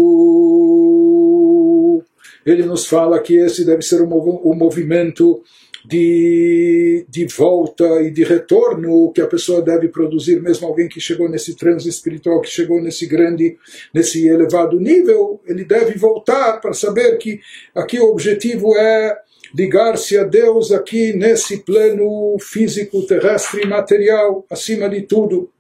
ele 2.44 2.64
nos 2.64 2.86
fala 2.86 3.20
que 3.20 3.36
esse 3.36 3.64
deve 3.64 3.82
ser 3.82 4.00
o 4.02 4.54
movimento 4.54 5.42
de, 5.84 7.06
de 7.08 7.26
volta 7.26 8.02
e 8.02 8.10
de 8.10 8.24
retorno 8.24 9.12
que 9.12 9.20
a 9.20 9.26
pessoa 9.26 9.62
deve 9.62 9.88
produzir, 9.88 10.40
mesmo 10.40 10.66
alguém 10.66 10.88
que 10.88 11.00
chegou 11.00 11.28
nesse 11.28 11.54
transe 11.56 11.88
espiritual, 11.88 12.40
que 12.40 12.50
chegou 12.50 12.80
nesse 12.82 13.06
grande, 13.06 13.56
nesse 13.92 14.26
elevado 14.26 14.78
nível, 14.78 15.40
ele 15.46 15.64
deve 15.64 15.98
voltar 15.98 16.60
para 16.60 16.72
saber 16.72 17.16
que 17.18 17.40
aqui 17.74 17.98
o 17.98 18.10
objetivo 18.10 18.76
é 18.76 19.18
ligar-se 19.54 20.16
a 20.18 20.24
Deus 20.24 20.72
aqui 20.72 21.12
nesse 21.12 21.58
plano 21.58 22.36
físico, 22.40 23.06
terrestre 23.06 23.62
e 23.62 23.66
material, 23.66 24.44
acima 24.50 24.88
de 24.88 25.02
tudo. 25.02 25.50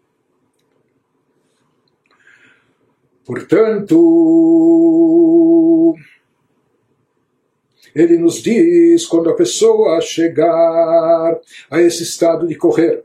Portanto, 3.24 3.94
ele 7.94 8.18
nos 8.18 8.42
diz 8.42 9.06
quando 9.06 9.30
a 9.30 9.36
pessoa 9.36 10.00
chegar 10.00 11.38
a 11.70 11.80
esse 11.80 12.02
estado 12.02 12.46
de 12.46 12.56
correr, 12.56 13.04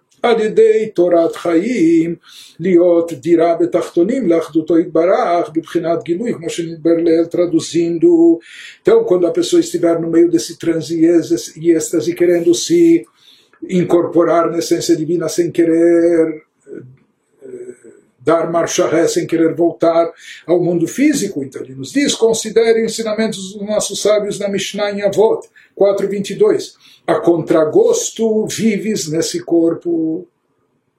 על 0.22 0.40
ידי 0.40 0.90
תורת 0.94 1.36
חיים 1.36 2.14
להיות 2.60 3.12
דירה 3.12 3.54
בתחתונים 3.60 4.28
לאחדותו 4.28 4.78
יתברך 4.78 5.50
בבחינת 5.54 6.02
גילוי 6.02 6.34
כמו 6.34 6.50
שנדבר 6.50 6.96
לעיל 6.96 7.24
traduzindo 7.24 8.38
então 8.82 9.04
quando 9.04 9.26
a 9.26 9.32
pessoa 9.32 9.60
estiver 9.60 10.00
no 10.00 10.10
meio 10.10 10.30
desse 10.30 10.58
transe 10.58 10.94
e 11.56 11.70
êxtase 11.70 12.14
querendo 12.14 12.54
se 12.54 13.06
incorporar 13.68 14.50
na 14.50 14.58
essência 14.58 14.96
divina 14.96 15.28
sem 15.28 15.50
querer 15.50 16.42
dar 18.23 18.51
marcha 18.51 18.87
ré 18.87 19.07
sem 19.07 19.25
querer 19.25 19.55
voltar 19.55 20.11
ao 20.45 20.61
mundo 20.61 20.87
físico. 20.87 21.43
Então 21.43 21.61
ele 21.61 21.75
nos 21.75 21.91
diz, 21.91 22.15
considere 22.15 22.83
ensinamentos 22.83 23.53
dos 23.53 23.67
nossos 23.67 24.01
sábios 24.01 24.39
na 24.39 24.47
Mishnah 24.47 24.91
em 24.91 25.01
Avot 25.01 25.47
4.22. 25.77 26.73
A 27.07 27.19
contragosto 27.19 28.45
vives 28.47 29.07
nesse 29.09 29.43
corpo. 29.43 30.27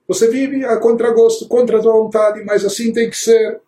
Você 0.08 0.28
vive 0.28 0.64
a 0.64 0.76
contragosto, 0.76 1.46
contra 1.46 1.78
a 1.78 1.80
tua 1.80 1.92
vontade, 1.92 2.44
mas 2.44 2.64
assim 2.64 2.92
tem 2.92 3.08
que 3.08 3.16
ser 3.16 3.60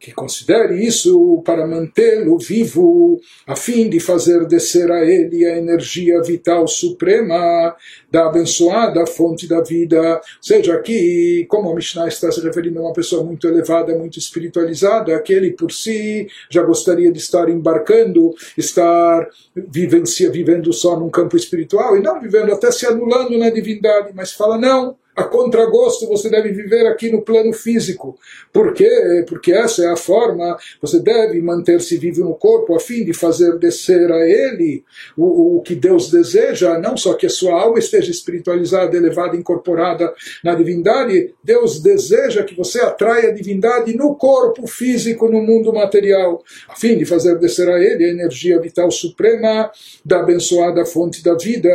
que 0.00 0.12
considere 0.12 0.82
isso 0.82 1.42
para 1.44 1.66
mantê-lo 1.66 2.38
vivo, 2.38 3.20
a 3.46 3.54
fim 3.54 3.90
de 3.90 4.00
fazer 4.00 4.46
descer 4.46 4.90
a 4.90 5.04
ele 5.04 5.44
a 5.44 5.58
energia 5.58 6.22
vital 6.22 6.66
suprema 6.66 7.76
da 8.10 8.26
abençoada 8.26 9.06
fonte 9.06 9.46
da 9.46 9.60
vida. 9.60 10.18
Seja, 10.40 10.72
aqui, 10.72 11.44
como 11.50 11.70
a 11.70 11.74
Mishnah 11.74 12.08
está 12.08 12.32
se 12.32 12.40
referindo 12.40 12.78
a 12.78 12.82
uma 12.82 12.94
pessoa 12.94 13.22
muito 13.22 13.46
elevada, 13.46 13.96
muito 13.96 14.18
espiritualizada, 14.18 15.14
aquele 15.14 15.52
por 15.52 15.70
si 15.70 16.26
já 16.48 16.62
gostaria 16.62 17.12
de 17.12 17.18
estar 17.18 17.50
embarcando, 17.50 18.34
estar 18.56 19.28
vivencia, 19.54 20.30
vivendo 20.30 20.72
só 20.72 20.98
num 20.98 21.10
campo 21.10 21.36
espiritual 21.36 21.98
e 21.98 22.02
não 22.02 22.18
vivendo 22.18 22.50
até 22.52 22.70
se 22.70 22.86
anulando 22.86 23.36
na 23.36 23.50
divindade, 23.50 24.12
mas 24.14 24.32
fala 24.32 24.56
não 24.56 24.96
a 25.20 25.24
contragosto 25.24 26.08
você 26.08 26.30
deve 26.30 26.50
viver 26.50 26.86
aqui 26.86 27.10
no 27.10 27.22
plano 27.22 27.52
físico. 27.52 28.18
Por 28.52 28.72
quê? 28.72 29.24
Porque 29.28 29.52
essa 29.52 29.84
é 29.84 29.88
a 29.90 29.96
forma, 29.96 30.56
você 30.80 30.98
deve 30.98 31.40
manter-se 31.40 31.96
vivo 31.98 32.24
no 32.24 32.34
corpo 32.34 32.74
a 32.74 32.80
fim 32.80 33.04
de 33.04 33.12
fazer 33.12 33.58
descer 33.58 34.10
a 34.10 34.26
ele 34.26 34.82
o, 35.16 35.58
o 35.58 35.62
que 35.62 35.74
Deus 35.74 36.10
deseja, 36.10 36.78
não 36.78 36.96
só 36.96 37.14
que 37.14 37.26
a 37.26 37.30
sua 37.30 37.60
alma 37.60 37.78
esteja 37.78 38.10
espiritualizada, 38.10 38.96
elevada, 38.96 39.36
incorporada 39.36 40.12
na 40.42 40.54
divindade, 40.54 41.34
Deus 41.44 41.80
deseja 41.80 42.42
que 42.42 42.56
você 42.56 42.80
atraia 42.80 43.28
a 43.28 43.34
divindade 43.34 43.94
no 43.94 44.14
corpo 44.14 44.66
físico, 44.66 45.28
no 45.28 45.42
mundo 45.42 45.72
material, 45.72 46.42
a 46.68 46.76
fim 46.76 46.96
de 46.96 47.04
fazer 47.04 47.38
descer 47.38 47.68
a 47.68 47.78
ele 47.78 48.04
a 48.04 48.08
energia 48.08 48.60
vital 48.60 48.90
suprema 48.90 49.70
da 50.04 50.20
abençoada 50.20 50.84
fonte 50.84 51.22
da 51.22 51.34
vida. 51.34 51.70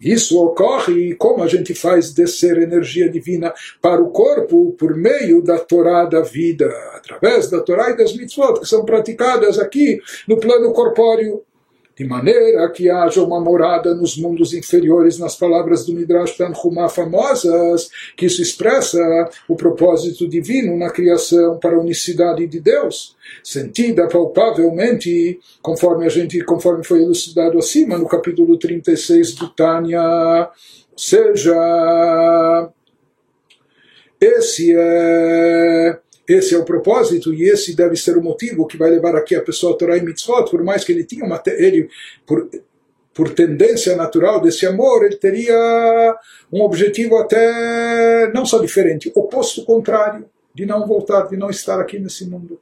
Isso 0.00 0.40
ocorre 0.42 1.14
como 1.14 1.42
a 1.42 1.48
gente 1.48 1.74
faz 1.74 2.12
descer 2.12 2.56
energia 2.58 2.85
energia 2.86 3.10
divina 3.10 3.52
para 3.82 4.00
o 4.00 4.10
corpo 4.10 4.72
por 4.78 4.96
meio 4.96 5.42
da 5.42 5.58
Torá 5.58 6.04
da 6.04 6.22
vida, 6.22 6.66
através 6.94 7.50
da 7.50 7.60
Torá 7.60 7.90
e 7.90 7.96
das 7.96 8.14
mitzvot 8.14 8.60
que 8.60 8.66
são 8.66 8.84
praticadas 8.84 9.58
aqui 9.58 10.00
no 10.28 10.38
plano 10.38 10.72
corpóreo. 10.72 11.42
De 11.98 12.04
maneira 12.04 12.70
que 12.70 12.90
haja 12.90 13.22
uma 13.22 13.40
morada 13.40 13.94
nos 13.94 14.18
mundos 14.18 14.52
inferiores, 14.52 15.18
nas 15.18 15.34
palavras 15.34 15.86
do 15.86 15.94
Midrash 15.94 16.36
Tanhumá 16.36 16.90
famosas, 16.90 17.88
que 18.14 18.26
isso 18.26 18.42
expressa 18.42 19.00
o 19.48 19.56
propósito 19.56 20.28
divino 20.28 20.76
na 20.76 20.90
criação 20.90 21.58
para 21.58 21.74
a 21.74 21.80
unicidade 21.80 22.46
de 22.46 22.60
Deus, 22.60 23.16
sentida 23.42 24.06
palpavelmente, 24.08 25.40
conforme 25.62 26.04
a 26.04 26.10
gente, 26.10 26.38
conforme 26.44 26.84
foi 26.84 27.00
elucidado 27.02 27.56
acima 27.56 27.96
no 27.96 28.06
capítulo 28.06 28.58
36 28.58 29.34
do 29.34 29.48
Tânia, 29.48 30.50
seja, 30.96 31.54
esse 34.20 34.74
é 34.76 35.98
esse 36.28 36.54
é 36.56 36.58
o 36.58 36.64
propósito 36.64 37.32
e 37.32 37.44
esse 37.44 37.76
deve 37.76 37.94
ser 37.96 38.16
o 38.16 38.22
motivo 38.22 38.66
que 38.66 38.76
vai 38.76 38.90
levar 38.90 39.14
aqui 39.14 39.36
a 39.36 39.42
pessoa 39.42 39.74
a 39.74 39.76
Torah 39.76 39.96
e 39.96 40.02
Mitzvot, 40.02 40.50
por 40.50 40.64
mais 40.64 40.82
que 40.82 40.90
ele 40.90 41.04
tinha 41.04 41.24
uma 41.24 41.40
ele 41.46 41.88
por, 42.26 42.48
por 43.14 43.32
tendência 43.32 43.94
natural 43.94 44.40
desse 44.40 44.66
amor, 44.66 45.04
ele 45.04 45.16
teria 45.16 46.18
um 46.52 46.62
objetivo 46.62 47.16
até 47.16 48.30
não 48.34 48.44
só 48.44 48.58
diferente, 48.58 49.12
oposto 49.14 49.64
contrário, 49.64 50.26
de 50.52 50.66
não 50.66 50.86
voltar, 50.86 51.28
de 51.28 51.36
não 51.36 51.48
estar 51.48 51.80
aqui 51.80 51.98
nesse 51.98 52.28
mundo. 52.28 52.60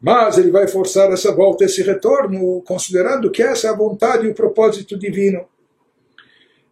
Mas 0.00 0.38
ele 0.38 0.50
vai 0.50 0.66
forçar 0.66 1.12
essa 1.12 1.32
volta, 1.32 1.64
esse 1.64 1.82
retorno, 1.82 2.62
considerando 2.62 3.30
que 3.30 3.42
essa 3.42 3.68
é 3.68 3.70
a 3.70 3.76
vontade 3.76 4.26
e 4.26 4.30
o 4.30 4.34
propósito 4.34 4.98
divino. 4.98 5.44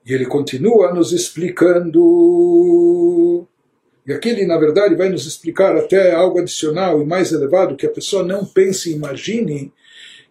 E 0.05 0.13
ele 0.13 0.27
continua 0.27 0.93
nos 0.93 1.13
explicando. 1.13 2.05
E 4.07 4.13
aquele, 4.13 4.47
na 4.47 4.59
verdade, 4.59 4.95
vai 4.95 5.09
nos 5.09 5.27
explicar 5.27 5.77
até 5.77 6.13
algo 6.13 6.39
adicional 6.39 7.01
e 7.01 7.07
mais 7.07 7.33
elevado, 7.33 7.77
que 7.77 7.87
a 7.87 7.91
pessoa 7.91 8.23
não 8.23 8.45
pense 8.45 8.91
e 8.91 8.95
imagine 8.95 9.73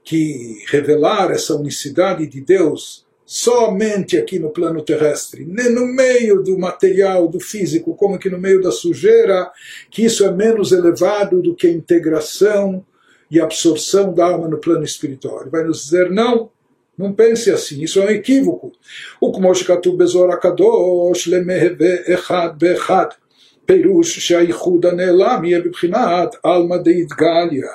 que 0.03 0.63
revelar 0.67 1.31
essa 1.31 1.55
unicidade 1.55 2.27
de 2.27 2.41
Deus 2.41 3.03
somente 3.25 4.17
aqui 4.17 4.37
no 4.37 4.51
plano 4.51 4.83
terrestre, 4.83 5.45
nem 5.45 5.73
no 5.73 5.87
meio 5.87 6.43
do 6.43 6.57
material, 6.57 7.27
do 7.27 7.39
físico, 7.39 7.95
como 7.95 8.19
que 8.19 8.29
no 8.29 8.37
meio 8.37 8.61
da 8.61 8.71
sujeira, 8.71 9.49
que 9.89 10.05
isso 10.05 10.25
é 10.25 10.31
menos 10.31 10.71
elevado 10.71 11.41
do 11.41 11.55
que 11.55 11.65
a 11.65 11.71
integração 11.71 12.85
e 13.31 13.39
absorção 13.39 14.13
da 14.13 14.25
alma 14.25 14.47
no 14.47 14.59
plano 14.59 14.83
espiritual. 14.83 15.49
Vai 15.49 15.63
nos 15.63 15.85
dizer, 15.85 16.11
não, 16.11 16.51
não 16.97 17.13
pense 17.13 17.49
assim, 17.49 17.81
isso 17.81 17.99
é 17.99 18.05
um 18.05 18.09
equívoco. 18.09 18.71
O 19.19 19.31
Kmosh 19.31 19.63
Katuv 19.63 19.97
Bezor 19.97 20.29
HaKadosh 20.29 21.25
Lemehve 21.27 22.03
Echad 22.05 22.55
Be'echad 22.57 23.15
Perush 23.65 24.19
Shaihuda 24.19 24.91
Nelamia 24.93 25.61
Bibhinat 25.61 26.37
Alma 26.43 26.79
Deit 26.79 27.07
Galia. 27.09 27.69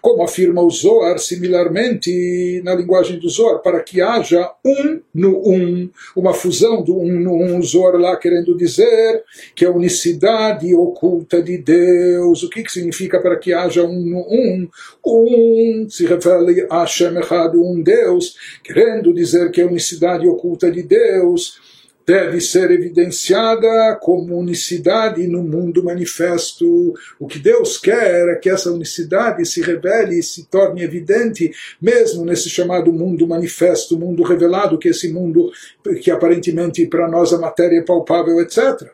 Como 0.00 0.22
afirma 0.22 0.62
o 0.62 0.70
Zohar, 0.70 1.18
similarmente 1.18 2.62
na 2.64 2.74
linguagem 2.74 3.18
do 3.18 3.28
Zohar, 3.28 3.58
para 3.58 3.82
que 3.82 4.00
haja 4.00 4.50
um 4.64 5.00
no 5.14 5.46
um, 5.46 5.90
uma 6.14 6.32
fusão 6.32 6.82
do 6.82 6.98
um 6.98 7.20
no 7.20 7.34
um, 7.34 7.62
Zohar 7.62 7.96
lá 7.96 8.16
querendo 8.16 8.56
dizer 8.56 9.22
que 9.54 9.66
a 9.66 9.70
unicidade 9.70 10.74
oculta 10.74 11.42
de 11.42 11.58
Deus. 11.58 12.42
O 12.42 12.48
que, 12.48 12.62
que 12.62 12.72
significa 12.72 13.20
para 13.20 13.36
que 13.36 13.52
haja 13.52 13.84
um 13.84 14.00
no 14.00 14.20
um? 14.20 14.68
Um 15.04 15.86
se 15.90 16.06
refere 16.06 16.66
a 16.70 16.86
Shem 16.86 17.12
um 17.56 17.82
Deus, 17.82 18.34
querendo 18.64 19.12
dizer 19.12 19.50
que 19.50 19.60
a 19.60 19.66
unicidade 19.66 20.26
oculta 20.26 20.70
de 20.70 20.82
Deus 20.82 21.75
deve 22.06 22.40
ser 22.40 22.70
evidenciada 22.70 23.98
como 24.00 24.38
unicidade 24.38 25.26
no 25.26 25.42
mundo 25.42 25.82
manifesto. 25.82 26.94
O 27.18 27.26
que 27.26 27.40
Deus 27.40 27.76
quer 27.78 28.28
é 28.28 28.36
que 28.36 28.48
essa 28.48 28.70
unicidade 28.70 29.44
se 29.44 29.60
revele 29.60 30.20
e 30.20 30.22
se 30.22 30.46
torne 30.46 30.82
evidente, 30.82 31.50
mesmo 31.82 32.24
nesse 32.24 32.48
chamado 32.48 32.92
mundo 32.92 33.26
manifesto, 33.26 33.98
mundo 33.98 34.22
revelado, 34.22 34.78
que 34.78 34.88
esse 34.88 35.12
mundo 35.12 35.50
que 36.00 36.10
aparentemente 36.10 36.86
para 36.86 37.08
nós 37.08 37.32
a 37.32 37.38
matéria 37.38 37.80
é 37.80 37.82
palpável, 37.82 38.40
etc. 38.40 38.88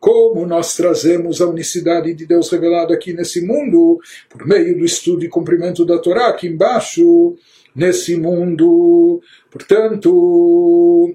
Como 0.00 0.46
nós 0.46 0.74
trazemos 0.74 1.42
a 1.42 1.48
unicidade 1.48 2.14
de 2.14 2.24
Deus 2.24 2.50
revelada 2.50 2.94
aqui 2.94 3.12
nesse 3.12 3.44
mundo, 3.44 3.98
por 4.30 4.46
meio 4.46 4.78
do 4.78 4.84
estudo 4.84 5.24
e 5.24 5.28
cumprimento 5.28 5.84
da 5.84 5.98
Torá, 5.98 6.28
aqui 6.28 6.46
embaixo, 6.46 7.36
nesse 7.74 8.16
mundo. 8.16 9.20
Portanto, 9.50 11.14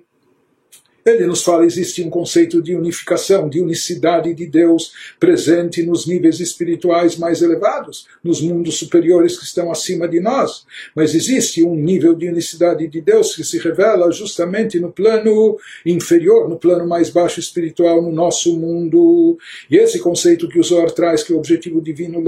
ele 1.09 1.25
nos 1.25 1.43
fala 1.43 1.65
existe 1.65 2.03
um 2.03 2.09
conceito 2.09 2.61
de 2.61 2.75
unificação, 2.75 3.49
de 3.49 3.59
unicidade 3.61 4.33
de 4.33 4.45
Deus 4.45 4.91
presente 5.19 5.83
nos 5.83 6.05
níveis 6.05 6.39
espirituais 6.39 7.17
mais 7.17 7.41
elevados, 7.41 8.07
nos 8.23 8.41
mundos 8.41 8.77
superiores 8.77 9.37
que 9.37 9.43
estão 9.43 9.71
acima 9.71 10.07
de 10.07 10.19
nós. 10.19 10.65
Mas 10.95 11.15
existe 11.15 11.63
um 11.63 11.75
nível 11.75 12.15
de 12.15 12.29
unicidade 12.29 12.87
de 12.87 13.01
Deus 13.01 13.35
que 13.35 13.43
se 13.43 13.57
revela 13.57 14.11
justamente 14.11 14.79
no 14.79 14.91
plano 14.91 15.57
inferior, 15.85 16.49
no 16.49 16.57
plano 16.57 16.87
mais 16.87 17.09
baixo 17.09 17.39
espiritual, 17.39 18.01
no 18.01 18.11
nosso 18.11 18.57
mundo. 18.57 19.37
E 19.69 19.77
esse 19.77 19.99
conceito 19.99 20.47
que 20.47 20.59
o 20.59 20.63
Zohar 20.63 20.91
traz, 20.91 21.23
que 21.23 21.33
é 21.33 21.35
o 21.35 21.39
objetivo 21.39 21.81
divino, 21.81 22.23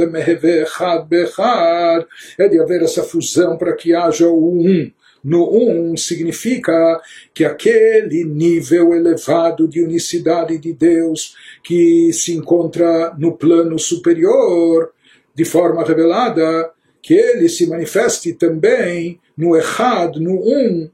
é 2.38 2.48
de 2.48 2.60
haver 2.60 2.82
essa 2.82 3.04
fusão 3.04 3.58
para 3.58 3.74
que 3.74 3.94
haja 3.94 4.28
o 4.28 4.60
um 4.60 4.92
no 5.24 5.50
um 5.52 5.96
significa 5.96 7.02
que 7.34 7.46
aquele 7.46 8.24
nível 8.24 8.94
elevado 8.94 9.68
de 9.68 9.84
unicidade 9.84 10.58
de 10.58 10.74
Deus 10.74 11.36
que 11.64 12.12
se 12.12 12.34
encontra 12.34 13.16
no 13.18 13.38
plano 13.38 13.78
superior, 13.78 14.92
de 15.36 15.46
forma 15.46 15.84
revelada, 15.84 16.72
que 17.02 17.14
ele 17.14 17.50
se 17.50 17.68
manifeste 17.68 18.34
também 18.34 19.20
no 19.38 19.56
errado, 19.56 20.20
no 20.20 20.36
um, 20.36 20.90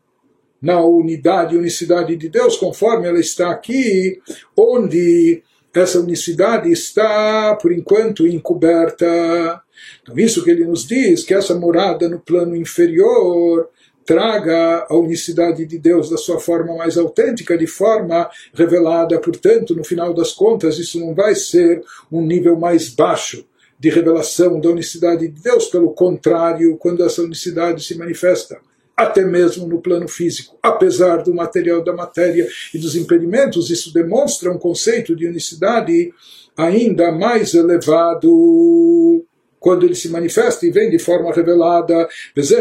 na 0.62 0.84
unidade 0.84 1.56
e 1.56 1.58
unicidade 1.58 2.16
de 2.16 2.30
Deus, 2.30 2.58
conforme 2.58 3.08
ela 3.08 3.20
está 3.20 3.52
aqui, 3.52 4.20
onde 4.56 5.44
essa 5.74 6.00
unicidade 6.00 6.72
está, 6.72 7.56
por 7.62 7.72
enquanto, 7.72 8.28
encoberta. 8.28 9.62
Então, 10.02 10.18
isso 10.18 10.44
que 10.44 10.50
ele 10.50 10.66
nos 10.66 10.88
diz, 10.88 11.24
que 11.24 11.34
essa 11.34 11.54
morada 11.56 12.10
no 12.10 12.20
plano 12.20 12.56
inferior 12.56 13.70
traga 14.08 14.88
a 14.90 14.96
unicidade 14.96 15.66
de 15.66 15.78
Deus 15.78 16.10
da 16.10 16.16
sua 16.16 16.40
forma 16.40 16.74
mais 16.78 16.98
autêntica, 16.98 17.58
de 17.58 17.68
forma 17.68 18.30
revelada. 18.54 19.20
Portanto, 19.20 19.76
no 19.76 19.84
final 19.84 20.14
das 20.14 20.32
contas, 20.32 20.80
isso 20.80 20.98
não 20.98 21.14
vai 21.14 21.36
ser 21.36 21.84
um 22.10 22.22
nível 22.22 22.58
mais 22.58 22.88
baixo 22.88 23.46
de 23.78 23.90
revelação 23.90 24.62
da 24.62 24.70
unicidade 24.70 25.28
de 25.28 25.42
Deus, 25.42 25.68
pelo 25.68 25.92
contrário, 25.92 26.78
quando 26.78 27.04
essa 27.04 27.22
unicidade 27.22 27.84
se 27.84 27.98
manifesta 27.98 28.58
até 28.96 29.24
mesmo 29.24 29.68
no 29.68 29.82
plano 29.82 30.08
físico. 30.08 30.58
Apesar 30.64 31.18
do 31.18 31.36
material 31.36 31.84
da 31.84 31.94
matéria 31.94 32.48
e 32.74 32.80
dos 32.80 32.96
impedimentos, 32.96 33.70
isso 33.70 33.94
demonstra 33.94 34.50
um 34.50 34.58
conceito 34.58 35.16
de 35.16 35.28
unicidade 35.28 36.12
ainda 36.56 37.12
mais 37.12 37.54
elevado 37.54 39.24
quando 39.68 39.86
ele 39.86 39.96
se 39.96 40.08
manifesta 40.08 40.66
e 40.66 40.72
vem 40.72 40.90
de 40.90 40.98
forma 40.98 41.30
revelada, 41.30 42.08
esse 42.34 42.56
é 42.56 42.60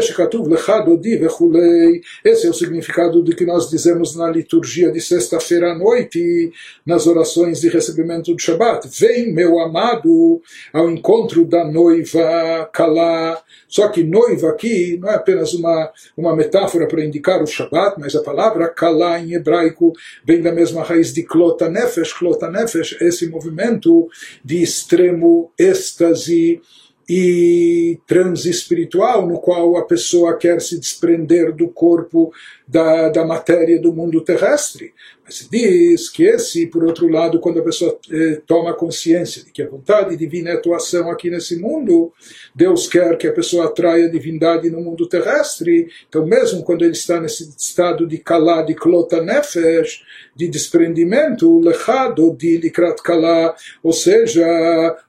o 2.49 2.53
significado 2.53 3.21
do 3.21 3.33
que 3.33 3.45
nós 3.45 3.69
dizemos 3.69 4.13
na 4.13 4.29
liturgia 4.29 4.91
de 4.91 4.99
sexta-feira 4.99 5.71
à 5.71 5.77
noite, 5.77 6.51
nas 6.85 7.07
orações 7.07 7.61
de 7.61 7.69
recebimento 7.69 8.33
do 8.33 8.41
Shabat. 8.41 8.89
Vem, 8.99 9.33
meu 9.33 9.57
amado, 9.57 10.41
ao 10.73 10.91
encontro 10.91 11.45
da 11.45 11.63
noiva 11.63 12.69
Kalá. 12.73 13.41
Só 13.69 13.87
que 13.87 14.03
noiva 14.03 14.49
aqui 14.49 14.97
não 14.99 15.09
é 15.09 15.15
apenas 15.15 15.53
uma, 15.53 15.89
uma 16.17 16.35
metáfora 16.35 16.89
para 16.89 17.05
indicar 17.05 17.41
o 17.41 17.47
Shabat, 17.47 18.01
mas 18.01 18.17
a 18.17 18.21
palavra 18.21 18.67
Kalá 18.67 19.17
em 19.17 19.31
hebraico 19.31 19.93
vem 20.25 20.41
da 20.41 20.51
mesma 20.51 20.83
raiz 20.83 21.13
de 21.13 21.23
Klota 21.23 21.69
Nefesh. 21.69 22.11
Klota 22.11 22.51
Nefesh, 22.51 22.97
esse 22.99 23.29
movimento 23.29 24.09
de 24.43 24.61
extremo 24.61 25.53
êxtase 25.57 26.59
e 27.07 27.99
transe 28.05 28.49
espiritual, 28.49 29.25
no 29.25 29.39
qual 29.39 29.77
a 29.77 29.85
pessoa 29.85 30.37
quer 30.37 30.61
se 30.61 30.77
desprender 30.77 31.53
do 31.53 31.69
corpo, 31.69 32.33
da, 32.67 33.09
da 33.09 33.25
matéria 33.25 33.79
do 33.79 33.93
mundo 33.93 34.21
terrestre. 34.21 34.93
Mas 35.27 35.47
diz 35.51 36.09
que 36.09 36.23
esse, 36.23 36.67
por 36.67 36.85
outro 36.85 37.07
lado, 37.09 37.39
quando 37.39 37.59
a 37.59 37.63
pessoa 37.63 37.99
eh, 38.09 38.41
toma 38.47 38.73
consciência 38.73 39.43
de 39.43 39.51
que 39.51 39.61
a 39.61 39.69
vontade 39.69 40.15
divina 40.15 40.51
é 40.51 40.53
atuação 40.53 41.11
aqui 41.11 41.29
nesse 41.29 41.57
mundo, 41.57 42.13
Deus 42.55 42.87
quer 42.87 43.17
que 43.17 43.27
a 43.27 43.33
pessoa 43.33 43.65
atraia 43.65 44.05
a 44.05 44.09
divindade 44.09 44.69
no 44.69 44.79
mundo 44.79 45.07
terrestre. 45.07 45.89
Então, 46.07 46.25
mesmo 46.25 46.63
quando 46.63 46.83
ele 46.83 46.93
está 46.93 47.19
nesse 47.19 47.53
estado 47.57 48.07
de 48.07 48.17
kalá, 48.17 48.61
de 48.61 48.73
klota 48.73 49.21
nefesh, 49.21 50.01
de 50.33 50.47
desprendimento, 50.47 51.59
lechado 51.59 52.33
de 52.33 52.57
likrat 52.57 53.01
kalá, 53.01 53.53
ou 53.83 53.91
seja, 53.91 54.45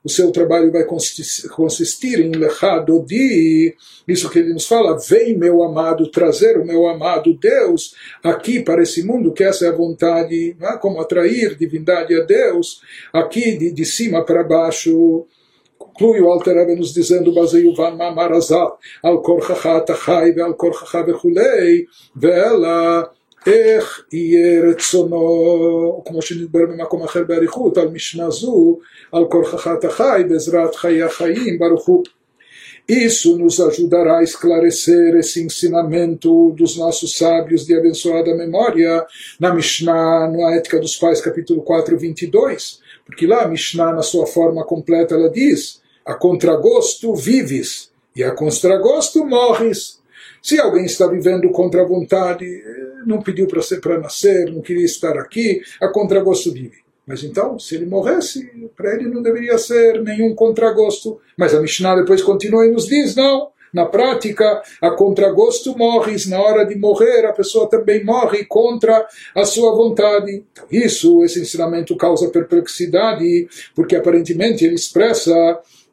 o 0.02 0.08
seu 0.08 0.32
trabalho 0.32 0.72
vai 0.72 0.84
consistir 0.84 2.18
em 2.20 2.32
lechado 2.32 3.04
de, 3.06 3.74
isso 4.06 4.28
que 4.30 4.40
ele 4.40 4.52
nos 4.52 4.66
fala, 4.66 4.98
vem 4.98 5.36
meu 5.36 5.62
amado, 5.62 6.10
trazer 6.10 6.58
o 6.58 6.64
meu 6.64 6.88
amado 6.88 7.38
Deus 7.47 7.95
aqui 8.23 8.61
para 8.61 8.81
esse 8.81 9.03
mundo, 9.03 9.31
que 9.31 9.43
essa 9.43 9.67
é 9.67 9.69
a 9.69 9.75
vontade, 9.75 10.57
é? 10.59 10.77
como 10.77 10.99
atrair 10.99 11.55
divindade 11.55 12.13
a 12.19 12.23
Deus, 12.25 12.81
aqui 13.13 13.55
de, 13.57 13.71
de 13.71 13.85
cima 13.85 14.25
para 14.25 14.43
baixo. 14.43 15.25
Conclui 15.77 16.21
o 16.21 16.29
Alter 16.29 16.55
Rebbe 16.55 16.75
nos 16.75 16.93
dizendo, 16.93 17.33
baseio 17.33 17.75
van 17.75 17.95
mamarazat, 17.95 18.73
al 19.03 19.21
korchacha 19.21 19.81
tachai, 19.81 20.33
al 20.39 20.55
korchacha 20.55 21.03
vechulei, 21.03 21.85
ve'ela, 22.15 23.11
איך 23.47 24.03
יהיה 24.11 24.61
רצונו, 24.69 26.03
כמו 26.05 26.21
שנדבר 26.21 26.59
במקום 26.69 27.03
אחר 27.03 27.23
באריכות, 27.23 27.77
על 27.77 27.87
משנה 27.87 28.29
זו, 28.29 28.77
על 29.11 29.25
כורחך 29.29 29.69
אתה 29.79 29.89
חי, 29.89 30.23
בעזרת 30.29 30.75
חיי 30.75 31.03
החיים, 31.03 31.59
ברוך 31.59 31.85
הוא. 31.85 32.03
Isso 32.88 33.36
nos 33.36 33.60
ajudará 33.60 34.20
a 34.20 34.22
esclarecer 34.22 35.14
esse 35.16 35.44
ensinamento 35.44 36.52
dos 36.52 36.78
nossos 36.78 37.18
sábios 37.18 37.66
de 37.66 37.76
abençoada 37.76 38.34
memória 38.34 39.06
na 39.38 39.52
Mishnah, 39.54 40.26
na 40.28 40.54
Ética 40.54 40.80
dos 40.80 40.96
Pais, 40.96 41.20
capítulo 41.20 41.60
4, 41.60 41.98
22. 41.98 42.80
Porque 43.04 43.26
lá 43.26 43.42
a 43.42 43.48
Mishnah, 43.48 43.92
na 43.92 44.00
sua 44.00 44.26
forma 44.26 44.64
completa, 44.64 45.14
ela 45.14 45.28
diz: 45.28 45.82
a 46.02 46.14
contragosto 46.14 47.14
vives 47.14 47.92
e 48.16 48.24
a 48.24 48.30
contragosto 48.30 49.22
morres. 49.22 50.00
Se 50.42 50.58
alguém 50.58 50.86
está 50.86 51.06
vivendo 51.06 51.50
contra 51.50 51.82
a 51.82 51.86
vontade, 51.86 52.46
não 53.06 53.20
pediu 53.20 53.46
para 53.46 54.00
nascer, 54.00 54.50
não 54.50 54.62
queria 54.62 54.86
estar 54.86 55.18
aqui, 55.18 55.60
a 55.78 55.88
contragosto 55.88 56.50
vive. 56.54 56.87
Mas 57.08 57.24
então, 57.24 57.58
se 57.58 57.74
ele 57.74 57.86
morresse, 57.86 58.70
para 58.76 58.94
ele 58.94 59.08
não 59.08 59.22
deveria 59.22 59.56
ser 59.56 60.02
nenhum 60.02 60.34
contragosto. 60.34 61.18
Mas 61.38 61.54
a 61.54 61.60
Mishnah 61.60 61.96
depois 61.96 62.20
continua 62.20 62.66
e 62.66 62.70
nos 62.70 62.86
diz: 62.86 63.16
não, 63.16 63.48
na 63.72 63.86
prática, 63.86 64.62
a 64.78 64.90
contragosto 64.90 65.76
morres, 65.76 66.26
na 66.26 66.38
hora 66.38 66.66
de 66.66 66.78
morrer, 66.78 67.24
a 67.24 67.32
pessoa 67.32 67.66
também 67.66 68.04
morre 68.04 68.44
contra 68.44 69.06
a 69.34 69.44
sua 69.46 69.74
vontade. 69.74 70.44
Então, 70.52 70.66
isso, 70.70 71.24
esse 71.24 71.40
ensinamento 71.40 71.96
causa 71.96 72.28
perplexidade, 72.28 73.48
porque 73.74 73.96
aparentemente 73.96 74.66
ele 74.66 74.74
expressa 74.74 75.32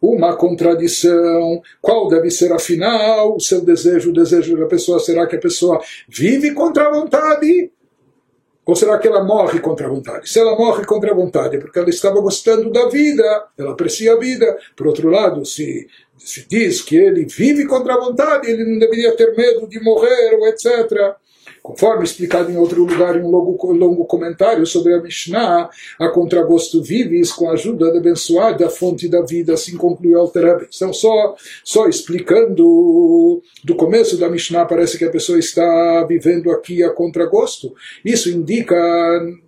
uma 0.02 0.36
contradição. 0.36 1.62
Qual 1.82 2.10
deve 2.10 2.30
ser 2.30 2.52
afinal 2.52 3.36
o 3.36 3.40
seu 3.40 3.62
desejo, 3.62 4.10
o 4.10 4.14
desejo 4.14 4.58
da 4.58 4.66
pessoa? 4.66 5.00
Será 5.00 5.26
que 5.26 5.38
a 5.38 5.42
pessoa 5.42 5.82
vive 6.10 6.52
contra 6.52 6.88
a 6.88 6.92
vontade? 6.92 7.72
Será 8.74 8.98
que 8.98 9.08
ela 9.08 9.24
morre 9.24 9.60
contra 9.60 9.86
a 9.86 9.90
vontade? 9.90 10.30
Se 10.30 10.40
ela 10.40 10.56
morre 10.58 10.86
contra 10.86 11.12
a 11.12 11.16
vontade 11.16 11.58
é 11.58 11.60
porque 11.60 11.78
ela 11.78 11.90
estava 11.90 12.20
gostando 12.20 12.72
da 12.72 12.90
vida, 12.90 13.46
ela 13.58 13.74
aprecia 13.74 14.14
a 14.14 14.18
vida. 14.18 14.58
Por 14.76 14.88
outro 14.88 15.10
lado, 15.10 15.46
se, 15.46 15.88
se 16.18 16.48
diz 16.48 16.82
que 16.82 16.96
ele 16.96 17.26
vive 17.26 17.66
contra 17.68 17.94
a 17.94 18.00
vontade, 18.00 18.50
ele 18.50 18.66
não 18.66 18.80
deveria 18.80 19.16
ter 19.16 19.36
medo 19.36 19.68
de 19.68 19.80
morrer, 19.82 20.34
etc. 20.48 21.16
Conforme 21.66 22.04
explicado 22.04 22.52
em 22.52 22.58
outro 22.58 22.84
lugar, 22.84 23.18
em 23.18 23.24
um 23.24 23.32
longo, 23.32 23.74
longo 23.74 24.06
comentário 24.06 24.68
sobre 24.68 24.94
a 24.94 25.02
Mishnah, 25.02 25.68
a 26.00 26.10
contragosto 26.10 26.80
vives 26.80 27.32
com 27.32 27.50
a 27.50 27.54
ajuda 27.54 27.92
da 27.92 27.98
abençoada 27.98 28.70
fonte 28.70 29.10
da 29.10 29.24
vida, 29.24 29.56
assim 29.56 29.76
concluiu 29.76 30.20
Alter 30.20 30.68
Então, 30.72 30.94
só, 30.94 31.36
só 31.64 31.88
explicando 31.88 33.42
do 33.64 33.76
começo 33.76 34.16
da 34.16 34.30
Mishnah, 34.30 34.66
parece 34.66 34.96
que 34.96 35.06
a 35.06 35.10
pessoa 35.10 35.40
está 35.40 36.06
vivendo 36.08 36.52
aqui 36.52 36.84
a 36.84 36.92
contragosto. 36.92 37.74
Isso 38.06 38.30
indica, 38.30 38.76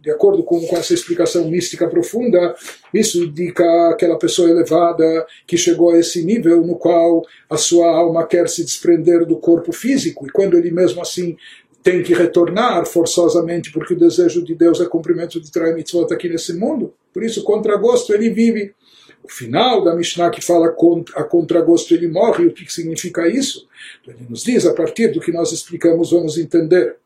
de 0.01 0.09
acordo 0.09 0.41
com, 0.41 0.59
com 0.65 0.75
essa 0.75 0.95
explicação 0.95 1.47
mística 1.47 1.87
profunda, 1.87 2.55
isso 2.91 3.23
indica 3.23 3.91
aquela 3.91 4.17
pessoa 4.17 4.49
elevada 4.49 5.23
que 5.45 5.55
chegou 5.55 5.91
a 5.91 5.99
esse 5.99 6.25
nível 6.25 6.65
no 6.65 6.77
qual 6.77 7.21
a 7.47 7.57
sua 7.57 7.87
alma 7.95 8.25
quer 8.25 8.49
se 8.49 8.63
desprender 8.63 9.23
do 9.23 9.37
corpo 9.37 9.71
físico, 9.71 10.25
e 10.25 10.31
quando 10.31 10.57
ele 10.57 10.71
mesmo 10.71 10.99
assim 10.99 11.37
tem 11.87 12.03
que 12.03 12.13
retornar 12.13 12.85
forçosamente, 12.85 13.71
porque 13.71 13.93
o 13.93 13.97
desejo 13.97 14.43
de 14.43 14.53
Deus 14.53 14.81
é 14.81 14.85
cumprimento 14.85 15.39
de 15.39 15.49
Trai 15.49 15.73
Mitzvot 15.73 16.13
aqui 16.13 16.27
nesse 16.27 16.51
mundo. 16.51 16.93
Por 17.13 17.23
isso, 17.23 17.41
contra 17.43 17.77
gosto, 17.77 18.13
ele 18.13 18.29
vive. 18.29 18.75
O 19.23 19.31
final 19.31 19.81
da 19.81 19.95
Mishnah 19.95 20.29
que 20.29 20.43
fala 20.43 20.75
a 21.15 21.23
contragosto 21.23 21.93
ele 21.93 22.09
morre, 22.09 22.45
o 22.45 22.53
que 22.53 22.69
significa 22.69 23.25
isso? 23.29 23.69
Ele 24.05 24.27
nos 24.29 24.43
diz, 24.43 24.65
a 24.65 24.73
partir 24.73 25.13
do 25.13 25.21
que 25.21 25.31
nós 25.31 25.53
explicamos, 25.53 26.11
vamos 26.11 26.37
entender. 26.37 26.97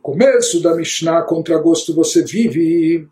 Começo 0.00 0.62
da 0.62 0.76
Mishnah, 0.76 1.22
contra 1.22 1.58
gosto 1.58 1.92
você 1.92 2.22
vive. 2.22 3.08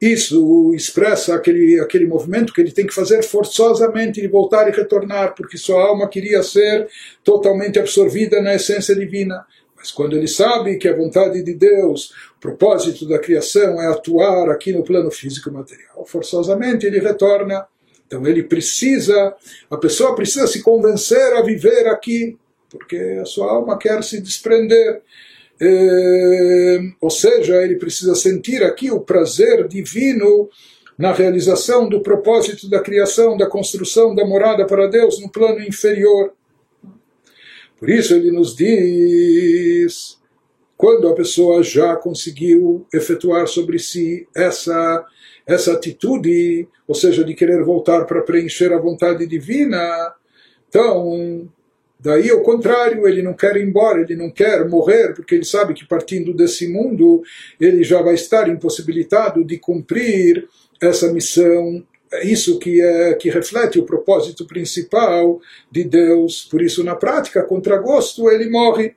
Isso 0.00 0.72
expressa 0.72 1.34
aquele, 1.34 1.80
aquele 1.80 2.06
movimento 2.06 2.54
que 2.54 2.60
ele 2.60 2.72
tem 2.72 2.86
que 2.86 2.94
fazer 2.94 3.22
forçosamente 3.24 4.20
de 4.20 4.28
voltar 4.28 4.68
e 4.68 4.72
retornar, 4.72 5.34
porque 5.34 5.58
sua 5.58 5.82
alma 5.82 6.08
queria 6.08 6.44
ser 6.44 6.88
totalmente 7.24 7.78
absorvida 7.78 8.40
na 8.40 8.54
essência 8.54 8.94
divina. 8.94 9.44
Mas 9.80 9.90
quando 9.90 10.14
ele 10.14 10.28
sabe 10.28 10.76
que 10.76 10.86
a 10.86 10.94
vontade 10.94 11.42
de 11.42 11.54
Deus, 11.54 12.12
o 12.36 12.40
propósito 12.40 13.08
da 13.08 13.18
criação 13.18 13.80
é 13.80 13.86
atuar 13.86 14.50
aqui 14.50 14.74
no 14.74 14.84
plano 14.84 15.10
físico 15.10 15.50
material, 15.50 16.04
forçosamente 16.04 16.84
ele 16.84 17.00
retorna. 17.00 17.66
Então 18.06 18.26
ele 18.26 18.42
precisa, 18.42 19.34
a 19.70 19.76
pessoa 19.78 20.14
precisa 20.14 20.46
se 20.46 20.62
convencer 20.62 21.32
a 21.32 21.40
viver 21.40 21.86
aqui, 21.88 22.36
porque 22.68 23.18
a 23.22 23.24
sua 23.24 23.50
alma 23.50 23.78
quer 23.78 24.04
se 24.04 24.20
desprender. 24.20 25.00
É, 25.58 26.80
ou 27.00 27.10
seja, 27.10 27.62
ele 27.62 27.76
precisa 27.76 28.14
sentir 28.14 28.62
aqui 28.62 28.90
o 28.90 29.00
prazer 29.00 29.66
divino 29.66 30.50
na 30.98 31.12
realização 31.12 31.88
do 31.88 32.02
propósito 32.02 32.68
da 32.68 32.80
criação, 32.80 33.34
da 33.34 33.46
construção 33.46 34.14
da 34.14 34.26
morada 34.26 34.66
para 34.66 34.88
Deus 34.88 35.18
no 35.22 35.30
plano 35.30 35.62
inferior. 35.62 36.34
Por 37.80 37.90
isso 37.90 38.14
ele 38.14 38.30
nos 38.30 38.54
diz, 38.54 40.18
quando 40.76 41.08
a 41.08 41.14
pessoa 41.14 41.62
já 41.62 41.96
conseguiu 41.96 42.86
efetuar 42.92 43.48
sobre 43.48 43.78
si 43.78 44.28
essa 44.36 45.04
essa 45.46 45.72
atitude, 45.72 46.68
ou 46.86 46.94
seja, 46.94 47.24
de 47.24 47.34
querer 47.34 47.64
voltar 47.64 48.04
para 48.04 48.22
preencher 48.22 48.72
a 48.72 48.78
vontade 48.78 49.26
divina, 49.26 50.14
então 50.68 51.50
Daí, 52.02 52.30
ao 52.30 52.40
contrário, 52.40 53.06
ele 53.06 53.20
não 53.20 53.34
quer 53.34 53.56
ir 53.56 53.64
embora, 53.68 54.00
ele 54.00 54.16
não 54.16 54.30
quer 54.30 54.66
morrer, 54.66 55.12
porque 55.12 55.34
ele 55.34 55.44
sabe 55.44 55.74
que 55.74 55.86
partindo 55.86 56.32
desse 56.32 56.66
mundo, 56.66 57.22
ele 57.60 57.84
já 57.84 58.00
vai 58.00 58.14
estar 58.14 58.48
impossibilitado 58.48 59.44
de 59.44 59.58
cumprir 59.58 60.48
essa 60.80 61.12
missão 61.12 61.84
é 62.12 62.26
isso 62.26 62.58
que, 62.58 62.80
é, 62.80 63.14
que 63.14 63.30
reflete 63.30 63.78
o 63.78 63.84
propósito 63.84 64.44
principal 64.44 65.40
de 65.70 65.84
Deus. 65.84 66.46
Por 66.50 66.60
isso, 66.60 66.82
na 66.82 66.96
prática, 66.96 67.42
contra 67.42 67.78
gosto, 67.78 68.28
ele 68.30 68.50
morre. 68.50 68.94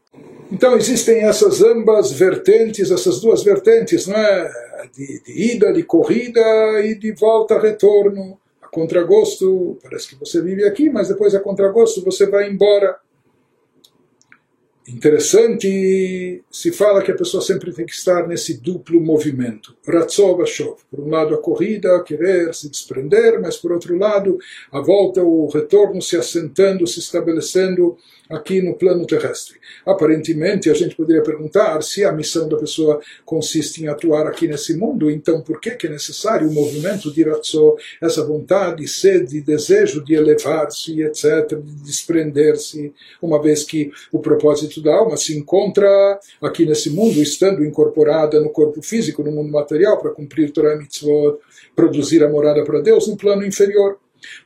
Então 0.51 0.75
existem 0.75 1.21
essas 1.21 1.61
ambas 1.61 2.11
vertentes, 2.11 2.91
essas 2.91 3.19
duas 3.19 3.43
vertentes, 3.43 4.07
não 4.07 4.17
é? 4.17 4.51
De, 4.93 5.23
de 5.23 5.53
ida, 5.53 5.71
de 5.71 5.83
corrida 5.83 6.41
e 6.83 6.95
de 6.95 7.11
volta, 7.13 7.59
retorno. 7.59 8.39
A 8.61 8.67
contragosto, 8.67 9.77
parece 9.81 10.09
que 10.09 10.15
você 10.15 10.41
vive 10.41 10.65
aqui, 10.65 10.89
mas 10.89 11.07
depois 11.07 11.35
a 11.35 11.39
contragosto 11.39 12.03
você 12.03 12.25
vai 12.27 12.49
embora. 12.49 12.97
Interessante, 14.85 16.43
se 16.51 16.71
fala 16.73 17.01
que 17.01 17.11
a 17.11 17.15
pessoa 17.15 17.41
sempre 17.41 17.71
tem 17.71 17.85
que 17.85 17.93
estar 17.93 18.27
nesse 18.27 18.55
duplo 18.55 18.99
movimento. 18.99 19.75
Ratzov. 19.87 20.43
Por 20.91 20.99
um 20.99 21.09
lado 21.09 21.33
a 21.33 21.41
corrida, 21.41 22.03
querer 22.03 22.53
se 22.53 22.69
desprender, 22.69 23.39
mas 23.39 23.55
por 23.55 23.71
outro 23.71 23.97
lado 23.97 24.37
a 24.71 24.81
volta, 24.81 25.23
o 25.23 25.47
retorno 25.47 26.01
se 26.01 26.17
assentando, 26.17 26.85
se 26.85 26.99
estabelecendo 26.99 27.97
aqui 28.29 28.61
no 28.61 28.75
plano 28.75 29.05
terrestre. 29.05 29.59
Aparentemente, 29.85 30.69
a 30.69 30.73
gente 30.73 30.95
poderia 30.95 31.21
perguntar 31.21 31.81
se 31.81 32.03
a 32.03 32.11
missão 32.11 32.47
da 32.47 32.57
pessoa 32.57 33.01
consiste 33.25 33.83
em 33.83 33.87
atuar 33.87 34.27
aqui 34.27 34.47
nesse 34.47 34.75
mundo, 34.75 35.09
então 35.09 35.41
por 35.41 35.59
que, 35.59 35.71
que 35.71 35.87
é 35.87 35.89
necessário 35.89 36.47
o 36.47 36.53
movimento 36.53 37.11
de 37.11 37.23
Ratzó, 37.23 37.75
essa 38.01 38.23
vontade, 38.25 38.87
sede, 38.87 39.41
desejo 39.41 40.03
de 40.03 40.13
elevar-se, 40.13 41.01
etc., 41.01 41.57
de 41.57 41.83
desprender-se, 41.83 42.93
uma 43.21 43.41
vez 43.41 43.63
que 43.63 43.91
o 44.11 44.19
propósito 44.19 44.81
da 44.81 44.95
alma 44.95 45.17
se 45.17 45.37
encontra 45.37 46.19
aqui 46.41 46.65
nesse 46.65 46.89
mundo, 46.89 47.21
estando 47.21 47.63
incorporada 47.63 48.39
no 48.39 48.49
corpo 48.49 48.81
físico, 48.81 49.23
no 49.23 49.31
mundo 49.31 49.51
material, 49.51 49.99
para 49.99 50.11
cumprir 50.11 50.51
Torah 50.51 50.77
Mitzvot, 50.77 51.39
produzir 51.75 52.23
a 52.23 52.29
morada 52.29 52.63
para 52.63 52.81
Deus 52.81 53.07
no 53.07 53.17
plano 53.17 53.45
inferior. 53.45 53.97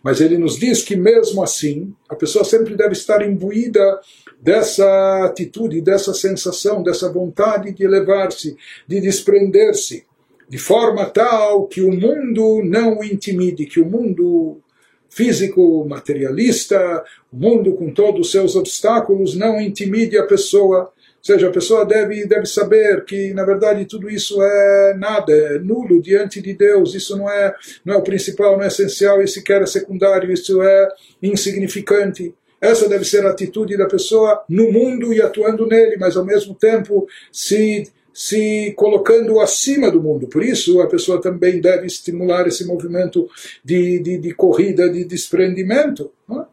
Mas 0.03 0.21
ele 0.21 0.37
nos 0.37 0.57
diz 0.57 0.83
que 0.83 0.95
mesmo 0.95 1.43
assim, 1.43 1.93
a 2.09 2.15
pessoa 2.15 2.43
sempre 2.43 2.75
deve 2.75 2.93
estar 2.93 3.27
imbuída 3.27 3.99
dessa 4.39 5.25
atitude, 5.25 5.81
dessa 5.81 6.13
sensação, 6.13 6.83
dessa 6.83 7.11
vontade 7.11 7.73
de 7.73 7.83
elevar-se, 7.83 8.55
de 8.87 9.01
desprender-se, 9.01 10.05
de 10.49 10.57
forma 10.57 11.05
tal 11.05 11.67
que 11.67 11.81
o 11.81 11.91
mundo 11.91 12.61
não 12.63 12.99
o 12.99 13.03
intimide, 13.03 13.65
que 13.65 13.79
o 13.79 13.85
mundo 13.85 14.61
físico, 15.09 15.85
materialista, 15.87 17.03
o 17.31 17.37
mundo 17.37 17.73
com 17.73 17.91
todos 17.91 18.27
os 18.27 18.31
seus 18.31 18.55
obstáculos 18.55 19.35
não 19.35 19.59
intimide 19.59 20.17
a 20.17 20.25
pessoa 20.25 20.91
seja, 21.27 21.47
a 21.47 21.51
pessoa 21.51 21.85
deve, 21.85 22.25
deve 22.25 22.45
saber 22.45 23.03
que, 23.05 23.33
na 23.33 23.43
verdade, 23.43 23.85
tudo 23.85 24.09
isso 24.09 24.41
é 24.41 24.95
nada, 24.97 25.31
é 25.31 25.59
nulo 25.59 26.01
diante 26.01 26.41
de 26.41 26.53
Deus, 26.53 26.95
isso 26.95 27.17
não 27.17 27.29
é, 27.29 27.53
não 27.83 27.95
é 27.95 27.97
o 27.97 28.03
principal, 28.03 28.57
não 28.57 28.63
é 28.63 28.67
essencial, 28.67 29.21
e 29.21 29.27
sequer 29.27 29.61
é 29.61 29.65
secundário, 29.65 30.31
isso 30.31 30.61
é 30.61 30.89
insignificante. 31.21 32.33
Essa 32.59 32.89
deve 32.89 33.05
ser 33.05 33.25
a 33.25 33.29
atitude 33.29 33.77
da 33.77 33.85
pessoa 33.85 34.43
no 34.49 34.71
mundo 34.71 35.13
e 35.13 35.21
atuando 35.21 35.67
nele, 35.67 35.97
mas 35.97 36.17
ao 36.17 36.25
mesmo 36.25 36.55
tempo 36.55 37.07
se 37.31 37.91
se 38.17 38.73
colocando 38.75 39.39
acima 39.39 39.91
do 39.91 40.01
mundo. 40.01 40.25
Por 40.25 40.43
isso, 40.43 40.81
a 40.81 40.87
pessoa 40.87 41.21
também 41.21 41.61
deve 41.61 41.85
estimular 41.85 42.47
esse 42.47 42.65
movimento 42.65 43.29
de, 43.63 43.99
de, 43.99 44.17
de 44.17 44.33
corrida, 44.33 44.89
de 44.89 45.05
desprendimento. 45.05 46.11
Não 46.27 46.41
é? 46.41 46.45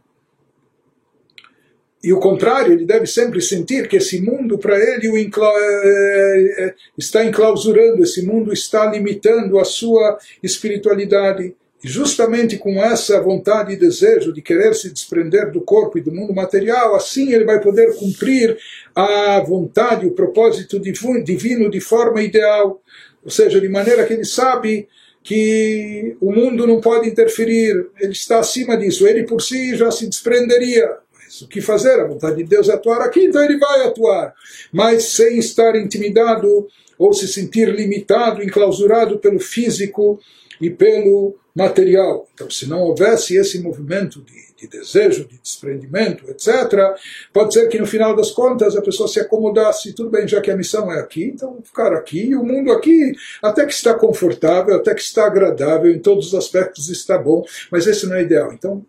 E 2.05 2.13
o 2.13 2.21
contrário, 2.21 2.75
ele 2.75 2.85
deve 2.85 3.07
sempre 3.07 3.41
sentir 3.41 3.89
que 3.89 3.97
esse 3.97 4.21
mundo 4.21 4.59
para 4.59 4.79
ele 4.79 5.09
é, 5.09 6.65
é, 6.67 6.75
está 6.99 7.25
enclausurando, 7.25 8.03
esse 8.03 8.21
mundo 8.27 8.53
está 8.53 8.85
limitando 8.85 9.59
a 9.59 9.65
sua 9.65 10.19
espiritualidade. 10.43 11.57
E 11.83 11.89
justamente 11.89 12.59
com 12.59 12.79
essa 12.79 13.19
vontade 13.23 13.73
e 13.73 13.79
desejo 13.79 14.35
de 14.35 14.43
querer 14.43 14.75
se 14.75 14.91
desprender 14.91 15.51
do 15.51 15.63
corpo 15.63 15.97
e 15.97 16.03
do 16.03 16.13
mundo 16.13 16.35
material, 16.35 16.95
assim 16.95 17.33
ele 17.33 17.47
vai 17.47 17.59
poder 17.59 17.97
cumprir 17.97 18.55
a 18.95 19.41
vontade, 19.41 20.05
o 20.05 20.11
propósito 20.11 20.79
divino 20.79 21.71
de 21.71 21.81
forma 21.81 22.21
ideal. 22.21 22.83
Ou 23.25 23.31
seja, 23.31 23.59
de 23.59 23.69
maneira 23.71 24.05
que 24.05 24.13
ele 24.13 24.27
sabe 24.27 24.87
que 25.23 26.19
o 26.21 26.31
mundo 26.31 26.67
não 26.67 26.83
pode 26.83 27.09
interferir, 27.09 27.87
ele 27.99 28.13
está 28.13 28.41
acima 28.41 28.77
disso, 28.77 29.09
ele 29.09 29.23
por 29.23 29.41
si 29.41 29.75
já 29.75 29.91
se 29.91 30.07
desprenderia 30.07 31.03
o 31.43 31.49
que 31.49 31.61
fazer, 31.61 32.01
a 32.01 32.07
vontade 32.07 32.37
de 32.37 32.45
Deus 32.45 32.69
é 32.69 32.75
atuar 32.75 33.01
aqui, 33.01 33.25
então 33.25 33.43
ele 33.43 33.59
vai 33.59 33.87
atuar, 33.87 34.35
mas 34.73 35.05
sem 35.05 35.39
estar 35.39 35.75
intimidado 35.77 36.67
ou 36.99 37.13
se 37.13 37.27
sentir 37.27 37.69
limitado, 37.69 38.43
enclausurado 38.43 39.19
pelo 39.19 39.41
físico 39.41 40.21
e 40.61 40.71
pelo 40.71 41.37
material. 41.55 42.29
Então, 42.35 42.51
se 42.51 42.69
não 42.69 42.81
houvesse 42.81 43.37
esse 43.37 43.61
movimento 43.61 44.21
de, 44.21 44.35
de, 44.57 44.67
desejo, 44.67 45.25
de 45.25 45.39
desprendimento, 45.39 46.29
etc., 46.29 46.97
pode 47.33 47.55
ser 47.55 47.69
que 47.69 47.79
no 47.79 47.87
final 47.87 48.15
das 48.17 48.31
contas 48.31 48.77
a 48.77 48.83
pessoa 48.83 49.09
se 49.09 49.21
acomodasse, 49.21 49.93
tudo 49.93 50.11
bem, 50.11 50.27
já 50.27 50.41
que 50.41 50.51
a 50.51 50.57
missão 50.57 50.91
é 50.91 50.99
aqui, 50.99 51.25
então 51.25 51.61
ficar 51.63 51.93
aqui, 51.93 52.27
e 52.27 52.37
o 52.37 52.45
mundo 52.45 52.73
aqui 52.73 53.13
até 53.41 53.65
que 53.65 53.73
está 53.73 53.95
confortável, 53.95 54.75
até 54.75 54.95
que 54.95 55.03
está 55.03 55.27
agradável, 55.27 55.93
em 55.93 55.99
todos 56.01 56.29
os 56.29 56.35
aspectos 56.35 56.89
está 56.89 57.17
bom, 57.17 57.45
mas 57.71 57.87
esse 57.87 58.07
não 58.07 58.17
é 58.17 58.23
ideal. 58.23 58.53
Então, 58.53 58.85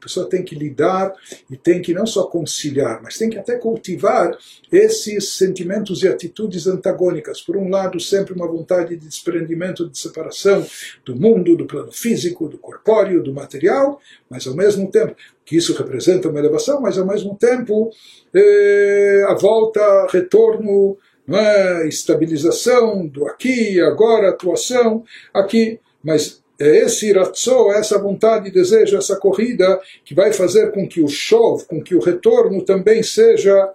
a 0.00 0.04
pessoa 0.04 0.28
tem 0.28 0.42
que 0.42 0.54
lidar 0.54 1.12
e 1.50 1.56
tem 1.56 1.82
que 1.82 1.92
não 1.92 2.06
só 2.06 2.24
conciliar, 2.24 3.02
mas 3.02 3.18
tem 3.18 3.28
que 3.28 3.36
até 3.36 3.58
cultivar 3.58 4.34
esses 4.72 5.34
sentimentos 5.34 6.02
e 6.02 6.08
atitudes 6.08 6.66
antagônicas. 6.66 7.42
Por 7.42 7.56
um 7.56 7.68
lado, 7.68 8.00
sempre 8.00 8.32
uma 8.32 8.48
vontade 8.48 8.96
de 8.96 9.06
desprendimento, 9.06 9.88
de 9.88 9.98
separação 9.98 10.66
do 11.04 11.14
mundo, 11.14 11.54
do 11.54 11.66
plano 11.66 11.92
físico, 11.92 12.48
do 12.48 12.56
corpóreo, 12.56 13.22
do 13.22 13.34
material, 13.34 14.00
mas 14.28 14.46
ao 14.46 14.54
mesmo 14.54 14.90
tempo 14.90 15.14
que 15.44 15.56
isso 15.56 15.74
representa 15.74 16.28
uma 16.28 16.38
elevação, 16.38 16.80
mas 16.80 16.96
ao 16.96 17.06
mesmo 17.06 17.36
tempo 17.36 17.90
eh, 18.32 19.24
a 19.28 19.34
volta, 19.34 20.06
retorno, 20.10 20.96
é? 21.28 21.86
estabilização 21.86 23.06
do 23.06 23.26
aqui, 23.26 23.80
agora, 23.80 24.30
atuação 24.30 25.04
aqui, 25.34 25.78
mas 26.02 26.42
é 26.60 26.84
esse 26.84 27.10
ratzó, 27.12 27.72
essa 27.72 27.98
vontade, 27.98 28.50
desejo, 28.50 28.96
essa 28.96 29.16
corrida 29.16 29.80
que 30.04 30.14
vai 30.14 30.32
fazer 30.32 30.72
com 30.72 30.86
que 30.86 31.00
o 31.00 31.08
show, 31.08 31.58
com 31.66 31.82
que 31.82 31.94
o 31.94 32.00
retorno 32.00 32.62
também 32.62 33.02
seja 33.02 33.72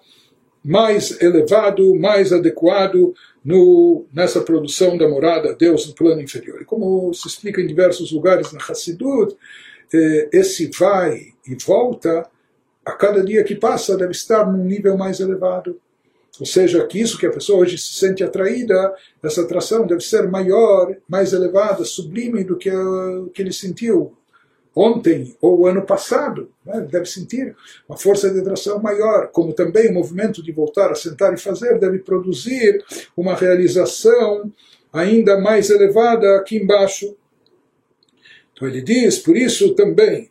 mais 0.63 1.19
elevado, 1.21 1.95
mais 1.95 2.31
adequado 2.31 3.13
no, 3.43 4.05
nessa 4.13 4.41
produção 4.41 4.97
da 4.97 5.07
morada 5.07 5.49
a 5.49 5.53
Deus 5.53 5.87
no 5.87 5.93
plano 5.93 6.21
inferior. 6.21 6.61
E 6.61 6.65
como 6.65 7.13
se 7.13 7.27
explica 7.27 7.61
em 7.61 7.67
diversos 7.67 8.11
lugares 8.11 8.51
na 8.51 8.59
Hassidut, 8.59 9.35
eh, 9.93 10.29
esse 10.31 10.69
vai 10.77 11.33
e 11.47 11.55
volta, 11.63 12.27
a 12.83 12.91
cada 12.91 13.23
dia 13.23 13.43
que 13.43 13.55
passa, 13.55 13.97
deve 13.97 14.11
estar 14.11 14.45
num 14.45 14.63
nível 14.63 14.95
mais 14.95 15.19
elevado. 15.19 15.79
Ou 16.39 16.45
seja, 16.45 16.85
que 16.85 16.99
isso 16.99 17.17
que 17.17 17.25
a 17.25 17.31
pessoa 17.31 17.59
hoje 17.59 17.77
se 17.77 17.93
sente 17.93 18.23
atraída, 18.23 18.93
essa 19.23 19.41
atração 19.41 19.87
deve 19.87 20.01
ser 20.01 20.29
maior, 20.29 20.95
mais 21.07 21.33
elevada, 21.33 21.85
sublime 21.85 22.43
do 22.43 22.57
que 22.57 22.69
o 22.69 23.29
que 23.33 23.41
ele 23.41 23.53
sentiu 23.53 24.15
ontem 24.75 25.35
ou 25.41 25.65
ano 25.65 25.83
passado. 25.83 26.51
Né? 26.65 26.81
Deve 26.91 27.05
sentir 27.05 27.55
uma 27.87 27.97
força 27.97 28.29
de 28.29 28.39
atração 28.39 28.81
maior, 28.81 29.29
como 29.31 29.53
também 29.53 29.89
o 29.89 29.93
movimento 29.93 30.43
de 30.43 30.51
voltar 30.51 30.91
a 30.91 30.95
sentar 30.95 31.33
e 31.33 31.37
fazer 31.37 31.79
deve 31.79 31.99
produzir 31.99 32.83
uma 33.15 33.33
realização 33.35 34.51
ainda 34.91 35.39
mais 35.39 35.69
elevada 35.69 36.35
aqui 36.35 36.57
embaixo. 36.57 37.15
Então 38.53 38.67
ele 38.67 38.81
diz, 38.81 39.17
por 39.19 39.35
isso 39.35 39.73
também, 39.75 40.29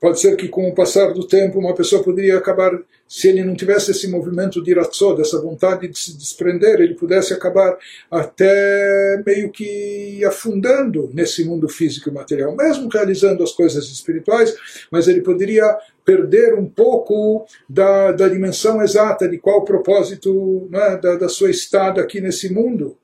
pode 0.00 0.20
ser 0.20 0.36
que 0.36 0.48
com 0.48 0.68
o 0.68 0.74
passar 0.74 1.12
do 1.12 1.26
tempo 1.26 1.58
uma 1.58 1.74
pessoa 1.74 2.02
poderia 2.02 2.36
acabar 2.36 2.72
se 3.08 3.28
ele 3.28 3.44
não 3.44 3.54
tivesse 3.54 3.92
esse 3.92 4.08
movimento 4.08 4.62
de 4.62 4.74
ratzó, 4.74 5.14
dessa 5.14 5.40
vontade 5.40 5.88
de 5.88 5.98
se 5.98 6.16
desprender, 6.16 6.80
ele 6.80 6.94
pudesse 6.94 7.32
acabar 7.32 7.76
até 8.10 9.22
meio 9.24 9.50
que 9.50 10.24
afundando 10.24 11.10
nesse 11.12 11.44
mundo 11.44 11.68
físico 11.68 12.08
e 12.08 12.12
material, 12.12 12.54
mesmo 12.56 12.88
realizando 12.88 13.42
as 13.42 13.52
coisas 13.52 13.86
espirituais, 13.86 14.54
mas 14.90 15.06
ele 15.06 15.20
poderia 15.20 15.64
perder 16.04 16.54
um 16.54 16.66
pouco 16.66 17.46
da, 17.68 18.12
da 18.12 18.28
dimensão 18.28 18.82
exata 18.82 19.28
de 19.28 19.38
qual 19.38 19.58
o 19.58 19.64
propósito 19.64 20.68
né, 20.70 20.98
da, 21.02 21.16
da 21.16 21.28
sua 21.28 21.50
estada 21.50 22.00
aqui 22.00 22.20
nesse 22.20 22.52
mundo 22.52 22.96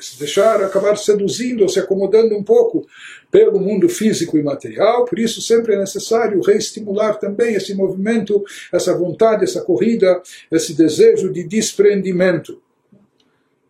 se 0.00 0.18
deixar 0.18 0.62
acabar 0.62 0.96
seduzindo 0.96 1.62
ou 1.62 1.68
se 1.68 1.78
acomodando 1.78 2.36
um 2.36 2.42
pouco 2.42 2.86
pelo 3.30 3.60
mundo 3.60 3.88
físico 3.88 4.36
e 4.38 4.42
material, 4.42 5.04
por 5.04 5.18
isso 5.18 5.40
sempre 5.40 5.74
é 5.74 5.78
necessário 5.78 6.40
reestimular 6.40 7.18
também 7.18 7.54
esse 7.54 7.74
movimento, 7.74 8.44
essa 8.72 8.94
vontade, 8.94 9.44
essa 9.44 9.62
corrida, 9.62 10.20
esse 10.50 10.74
desejo 10.74 11.32
de 11.32 11.44
desprendimento. 11.44 12.60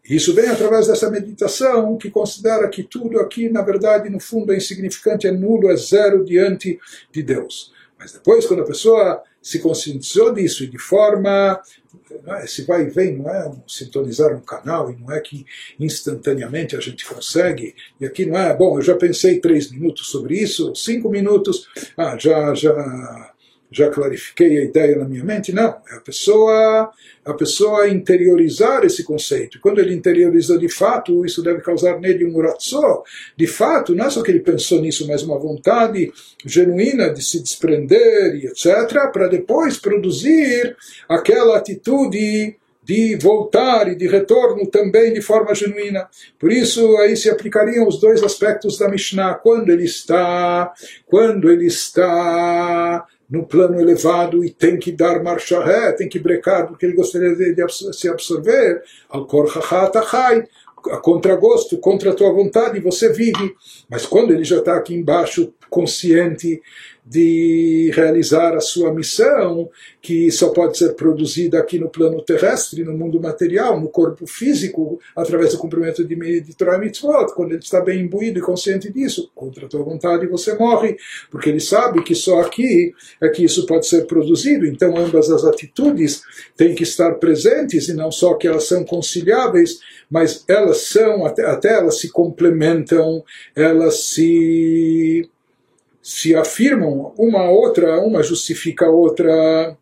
Isso 0.08 0.34
vem 0.34 0.48
através 0.48 0.86
dessa 0.86 1.10
meditação 1.10 1.96
que 1.96 2.10
considera 2.10 2.68
que 2.68 2.84
tudo 2.84 3.18
aqui, 3.18 3.48
na 3.48 3.62
verdade, 3.62 4.08
no 4.08 4.20
fundo 4.20 4.52
é 4.52 4.56
insignificante, 4.56 5.26
é 5.26 5.32
nulo, 5.32 5.68
é 5.68 5.76
zero 5.76 6.24
diante 6.24 6.78
de 7.10 7.22
Deus. 7.22 7.72
Mas 7.98 8.12
depois, 8.12 8.46
quando 8.46 8.62
a 8.62 8.66
pessoa 8.66 9.22
se 9.46 9.60
conscientizou 9.60 10.34
disso 10.34 10.64
e 10.64 10.66
de 10.66 10.76
forma 10.76 11.62
é? 12.26 12.44
esse 12.44 12.62
vai 12.62 12.82
e 12.82 12.90
vem 12.90 13.16
não 13.16 13.30
é 13.30 13.52
sintonizar 13.68 14.34
um 14.34 14.40
canal 14.40 14.90
e 14.90 14.96
não 14.96 15.12
é 15.12 15.20
que 15.20 15.46
instantaneamente 15.78 16.74
a 16.74 16.80
gente 16.80 17.06
consegue 17.06 17.72
e 18.00 18.04
aqui 18.04 18.26
não 18.26 18.36
é 18.36 18.52
bom 18.56 18.76
eu 18.76 18.82
já 18.82 18.96
pensei 18.96 19.38
três 19.38 19.70
minutos 19.70 20.08
sobre 20.08 20.36
isso 20.36 20.74
cinco 20.74 21.08
minutos 21.08 21.68
ah 21.96 22.18
já 22.18 22.52
já 22.54 23.32
já 23.70 23.90
clarifiquei 23.90 24.58
a 24.58 24.64
ideia 24.64 24.96
na 24.96 25.08
minha 25.08 25.24
mente. 25.24 25.52
Não, 25.52 25.76
é 25.90 25.96
a 25.96 26.00
pessoa, 26.00 26.90
a 27.24 27.34
pessoa 27.34 27.88
interiorizar 27.88 28.84
esse 28.84 29.02
conceito. 29.02 29.60
Quando 29.60 29.80
ele 29.80 29.94
interioriza 29.94 30.56
de 30.58 30.68
fato, 30.68 31.24
isso 31.26 31.42
deve 31.42 31.60
causar 31.60 31.98
nele 32.00 32.24
um 32.24 32.40
ratzó. 32.40 33.02
De 33.36 33.46
fato, 33.46 33.94
não 33.94 34.06
é 34.06 34.10
só 34.10 34.22
que 34.22 34.30
ele 34.30 34.40
pensou 34.40 34.80
nisso, 34.80 35.06
mas 35.06 35.22
uma 35.22 35.38
vontade 35.38 36.12
genuína 36.44 37.12
de 37.12 37.22
se 37.22 37.42
desprender 37.42 38.36
e 38.36 38.46
etc., 38.46 39.10
para 39.12 39.28
depois 39.28 39.76
produzir 39.76 40.76
aquela 41.08 41.56
atitude 41.56 42.56
de 42.86 43.16
voltar 43.16 43.88
e 43.88 43.96
de 43.96 44.06
retorno 44.06 44.64
também 44.64 45.12
de 45.12 45.20
forma 45.20 45.52
genuína. 45.52 46.08
Por 46.38 46.52
isso 46.52 46.96
aí 46.98 47.16
se 47.16 47.28
aplicariam 47.28 47.86
os 47.88 47.98
dois 47.98 48.22
aspectos 48.22 48.78
da 48.78 48.88
Mishnah. 48.88 49.34
Quando 49.34 49.72
ele 49.72 49.84
está, 49.84 50.72
quando 51.04 51.50
ele 51.50 51.66
está 51.66 53.04
no 53.28 53.44
plano 53.44 53.80
elevado 53.80 54.44
e 54.44 54.50
tem 54.50 54.78
que 54.78 54.92
dar 54.92 55.22
marcha 55.22 55.62
ré, 55.62 55.92
tem 55.92 56.08
que 56.08 56.18
brecar 56.18 56.66
porque 56.66 56.86
ele 56.86 56.94
gostaria 56.94 57.34
de, 57.34 57.54
de 57.54 57.64
se 57.92 58.08
absorver, 58.08 58.82
al 59.08 59.26
kor 59.26 59.50
a 60.90 60.98
contragosto, 60.98 61.78
contra 61.78 62.10
a 62.10 62.14
tua 62.14 62.32
vontade, 62.32 62.80
você 62.80 63.12
vive. 63.12 63.54
Mas 63.88 64.06
quando 64.06 64.32
ele 64.32 64.44
já 64.44 64.58
está 64.58 64.76
aqui 64.76 64.94
embaixo, 64.94 65.52
consciente 65.68 66.60
de 67.06 67.92
realizar 67.94 68.56
a 68.56 68.60
sua 68.60 68.92
missão, 68.92 69.70
que 70.02 70.28
só 70.32 70.50
pode 70.50 70.76
ser 70.76 70.94
produzida 70.94 71.60
aqui 71.60 71.78
no 71.78 71.88
plano 71.88 72.20
terrestre, 72.20 72.82
no 72.82 72.98
mundo 72.98 73.20
material, 73.20 73.80
no 73.80 73.88
corpo 73.88 74.26
físico, 74.26 74.98
através 75.14 75.52
do 75.52 75.58
cumprimento 75.58 76.04
de, 76.04 76.40
de 76.40 76.56
Torah 76.56 76.78
Mitzvot, 76.78 77.32
quando 77.34 77.52
ele 77.52 77.60
está 77.60 77.80
bem 77.80 78.00
imbuído 78.00 78.40
e 78.40 78.42
consciente 78.42 78.92
disso, 78.92 79.30
contra 79.36 79.66
a 79.66 79.68
tua 79.68 79.84
vontade 79.84 80.26
você 80.26 80.54
morre, 80.54 80.96
porque 81.30 81.48
ele 81.48 81.60
sabe 81.60 82.02
que 82.02 82.14
só 82.14 82.40
aqui 82.40 82.92
é 83.22 83.28
que 83.28 83.44
isso 83.44 83.66
pode 83.66 83.86
ser 83.86 84.06
produzido, 84.06 84.66
então 84.66 84.96
ambas 84.96 85.30
as 85.30 85.44
atitudes 85.44 86.22
têm 86.56 86.74
que 86.74 86.82
estar 86.82 87.14
presentes, 87.14 87.88
e 87.88 87.94
não 87.94 88.10
só 88.10 88.34
que 88.34 88.48
elas 88.48 88.64
são 88.64 88.82
conciliáveis, 88.82 89.78
mas 90.10 90.44
elas 90.48 90.78
são, 90.78 91.24
até, 91.24 91.44
até 91.46 91.74
elas 91.74 92.00
se 92.00 92.10
complementam, 92.10 93.22
elas 93.54 94.00
se 94.00 95.30
se 96.06 96.36
afirmam 96.36 97.12
uma 97.18 97.50
outra, 97.50 98.00
uma 98.00 98.22
justifica 98.22 98.86
a 98.86 98.90
outra. 98.90 99.76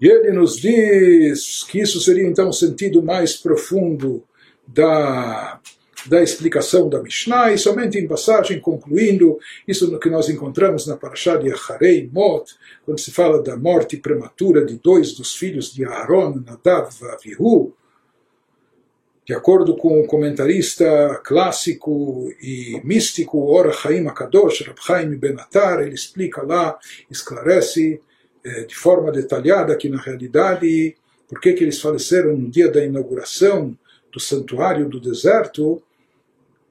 E 0.00 0.08
ele 0.08 0.32
nos 0.32 0.56
diz 0.56 1.62
que 1.62 1.78
isso 1.78 2.00
seria 2.00 2.26
então 2.26 2.48
o 2.48 2.52
sentido 2.52 3.00
mais 3.00 3.36
profundo 3.36 4.24
da, 4.66 5.60
da 6.06 6.20
explicação 6.20 6.88
da 6.88 7.00
Mishnah, 7.00 7.52
e 7.52 7.58
somente 7.58 7.98
em 7.98 8.08
passagem, 8.08 8.58
concluindo, 8.58 9.38
isso 9.68 9.96
que 10.00 10.10
nós 10.10 10.28
encontramos 10.28 10.88
na 10.88 10.96
Parashá 10.96 11.36
de 11.36 11.52
Acharei 11.52 12.10
Mot, 12.12 12.52
quando 12.84 12.98
se 12.98 13.12
fala 13.12 13.40
da 13.40 13.56
morte 13.56 13.96
prematura 13.96 14.66
de 14.66 14.76
dois 14.76 15.12
dos 15.12 15.36
filhos 15.36 15.72
de 15.72 15.84
Aaron, 15.84 16.42
Nadav 16.44 16.90
e 17.00 17.04
Avihu, 17.06 17.72
de 19.24 19.34
acordo 19.34 19.76
com 19.76 20.00
o 20.00 20.06
comentarista 20.06 21.20
clássico 21.24 22.32
e 22.42 22.80
místico 22.82 23.46
Ora 23.46 23.72
Chaim 23.72 24.06
Akadosh, 24.06 24.62
Rab 24.62 24.78
Chaim 24.80 25.16
Ben 25.16 25.34
Atar, 25.34 25.80
ele 25.80 25.94
explica 25.94 26.42
lá, 26.42 26.78
esclarece 27.10 28.00
eh, 28.44 28.64
de 28.64 28.74
forma 28.74 29.12
detalhada 29.12 29.76
que 29.76 29.88
na 29.88 30.00
realidade, 30.00 30.96
por 31.28 31.40
que 31.40 31.50
eles 31.50 31.80
faleceram 31.80 32.36
no 32.36 32.50
dia 32.50 32.70
da 32.70 32.84
inauguração 32.84 33.76
do 34.12 34.18
santuário 34.18 34.88
do 34.88 35.00
deserto, 35.00 35.82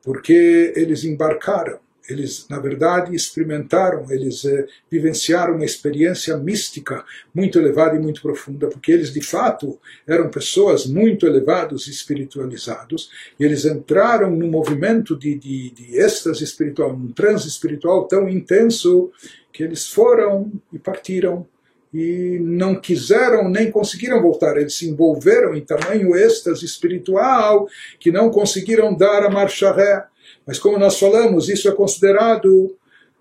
porque 0.04 0.74
eles 0.76 1.04
embarcaram 1.04 1.80
eles, 2.10 2.48
na 2.50 2.60
verdade, 2.60 3.16
experimentaram, 3.16 4.06
eles 4.10 4.44
eh, 4.44 4.66
vivenciaram 4.90 5.56
uma 5.56 5.66
experiência 5.66 6.36
mística 6.38 7.06
muito 7.34 7.60
elevada 7.60 7.96
e 7.96 8.00
muito 8.00 8.22
profunda, 8.22 8.68
porque 8.68 8.92
eles, 8.92 9.14
de 9.14 9.22
fato, 9.22 9.80
eram 10.08 10.30
pessoas 10.30 10.86
muito 10.86 11.28
elevados 11.28 11.88
e 11.88 11.92
espiritualizados, 11.92 13.12
e 13.40 13.46
eles 13.46 13.66
entraram 13.66 14.32
num 14.32 14.50
movimento 14.50 15.16
de, 15.16 15.36
de, 15.36 15.70
de 15.70 15.98
êxtase 15.98 16.44
espiritual, 16.44 16.98
num 16.98 17.12
transe 17.12 17.48
espiritual 17.48 18.08
tão 18.08 18.28
intenso, 18.28 19.12
que 19.52 19.64
eles 19.64 19.88
foram 19.88 20.52
e 20.72 20.80
partiram 20.80 21.46
e 21.94 22.38
não 22.42 22.76
quiseram 22.76 23.50
nem 23.50 23.72
conseguiram 23.72 24.22
voltar. 24.22 24.58
Eles 24.58 24.76
se 24.76 24.88
envolveram 24.88 25.56
em 25.56 25.62
tamanho 25.62 26.16
êxtase 26.16 26.66
espiritual 26.66 27.68
que 28.00 28.12
não 28.12 28.30
conseguiram 28.30 28.96
dar 28.96 29.26
a 29.26 29.30
marcha 29.30 29.72
ré. 29.72 30.06
Mas 30.46 30.60
como 30.60 30.80
nós 30.80 31.00
falamos, 31.00 31.50
isso 31.50 31.68
é 31.68 31.72
considerado 31.72 32.76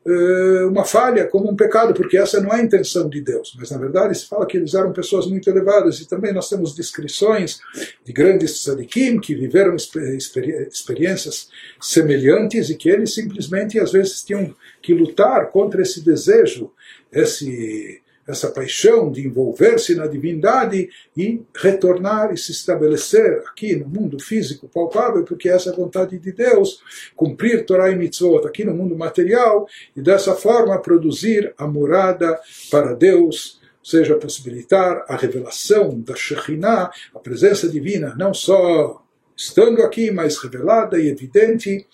uh, 0.06 0.68
uma 0.68 0.84
falha, 0.84 1.26
como 1.26 1.50
um 1.50 1.56
pecado, 1.56 1.92
porque 1.94 2.16
essa 2.16 2.40
não 2.40 2.52
é 2.52 2.56
a 2.56 2.62
intenção 2.62 3.08
de 3.08 3.20
Deus. 3.20 3.54
Mas 3.58 3.70
na 3.70 3.78
verdade 3.78 4.18
se 4.18 4.26
fala 4.26 4.46
que 4.46 4.56
eles 4.56 4.74
eram 4.74 4.92
pessoas 4.92 5.26
muito 5.26 5.48
elevadas 5.48 6.00
e 6.00 6.08
também 6.08 6.32
nós 6.32 6.48
temos 6.48 6.74
descrições 6.74 7.60
de 8.04 8.12
grandes 8.12 8.62
tzadikim 8.62 9.20
que 9.20 9.34
viveram 9.34 9.76
experiências 9.76 11.48
semelhantes 11.80 12.70
e 12.70 12.74
que 12.74 12.88
eles 12.88 13.14
simplesmente 13.14 13.78
às 13.78 13.92
vezes 13.92 14.22
tinham 14.22 14.54
que 14.80 14.94
lutar 14.94 15.50
contra 15.50 15.82
esse 15.82 16.04
desejo, 16.04 16.70
esse 17.12 18.00
essa 18.28 18.50
paixão 18.50 19.10
de 19.10 19.26
envolver-se 19.26 19.94
na 19.94 20.06
divindade 20.06 20.90
e 21.16 21.40
retornar 21.56 22.30
e 22.30 22.36
se 22.36 22.52
estabelecer 22.52 23.42
aqui 23.48 23.74
no 23.74 23.88
mundo 23.88 24.20
físico 24.20 24.68
palpável, 24.68 25.24
porque 25.24 25.48
essa 25.48 25.70
é 25.70 25.72
a 25.72 25.76
vontade 25.76 26.18
de 26.18 26.30
Deus, 26.30 26.82
cumprir 27.16 27.64
Torah 27.64 27.90
e 27.90 27.96
Mitzvot 27.96 28.46
aqui 28.46 28.64
no 28.64 28.74
mundo 28.74 28.94
material 28.94 29.66
e 29.96 30.02
dessa 30.02 30.34
forma 30.34 30.78
produzir 30.78 31.54
a 31.56 31.66
morada 31.66 32.38
para 32.70 32.92
Deus, 32.92 33.62
ou 33.78 33.84
seja, 33.84 34.16
possibilitar 34.16 35.06
a 35.08 35.16
revelação 35.16 35.98
da 35.98 36.14
Shekhinah, 36.14 36.90
a 37.14 37.18
presença 37.18 37.66
divina, 37.66 38.14
não 38.18 38.34
só 38.34 39.02
estando 39.34 39.82
aqui, 39.82 40.10
mas 40.10 40.36
revelada 40.36 41.00
e 41.00 41.08
evidente, 41.08 41.86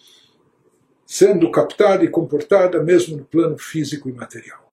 sendo 1.07 1.49
captada 1.53 2.03
e 2.03 2.09
comportada 2.09 2.82
mesmo 2.82 3.18
no 3.18 3.24
plano 3.24 3.57
físico 3.57 4.09
e 4.09 4.12
material. 4.12 4.64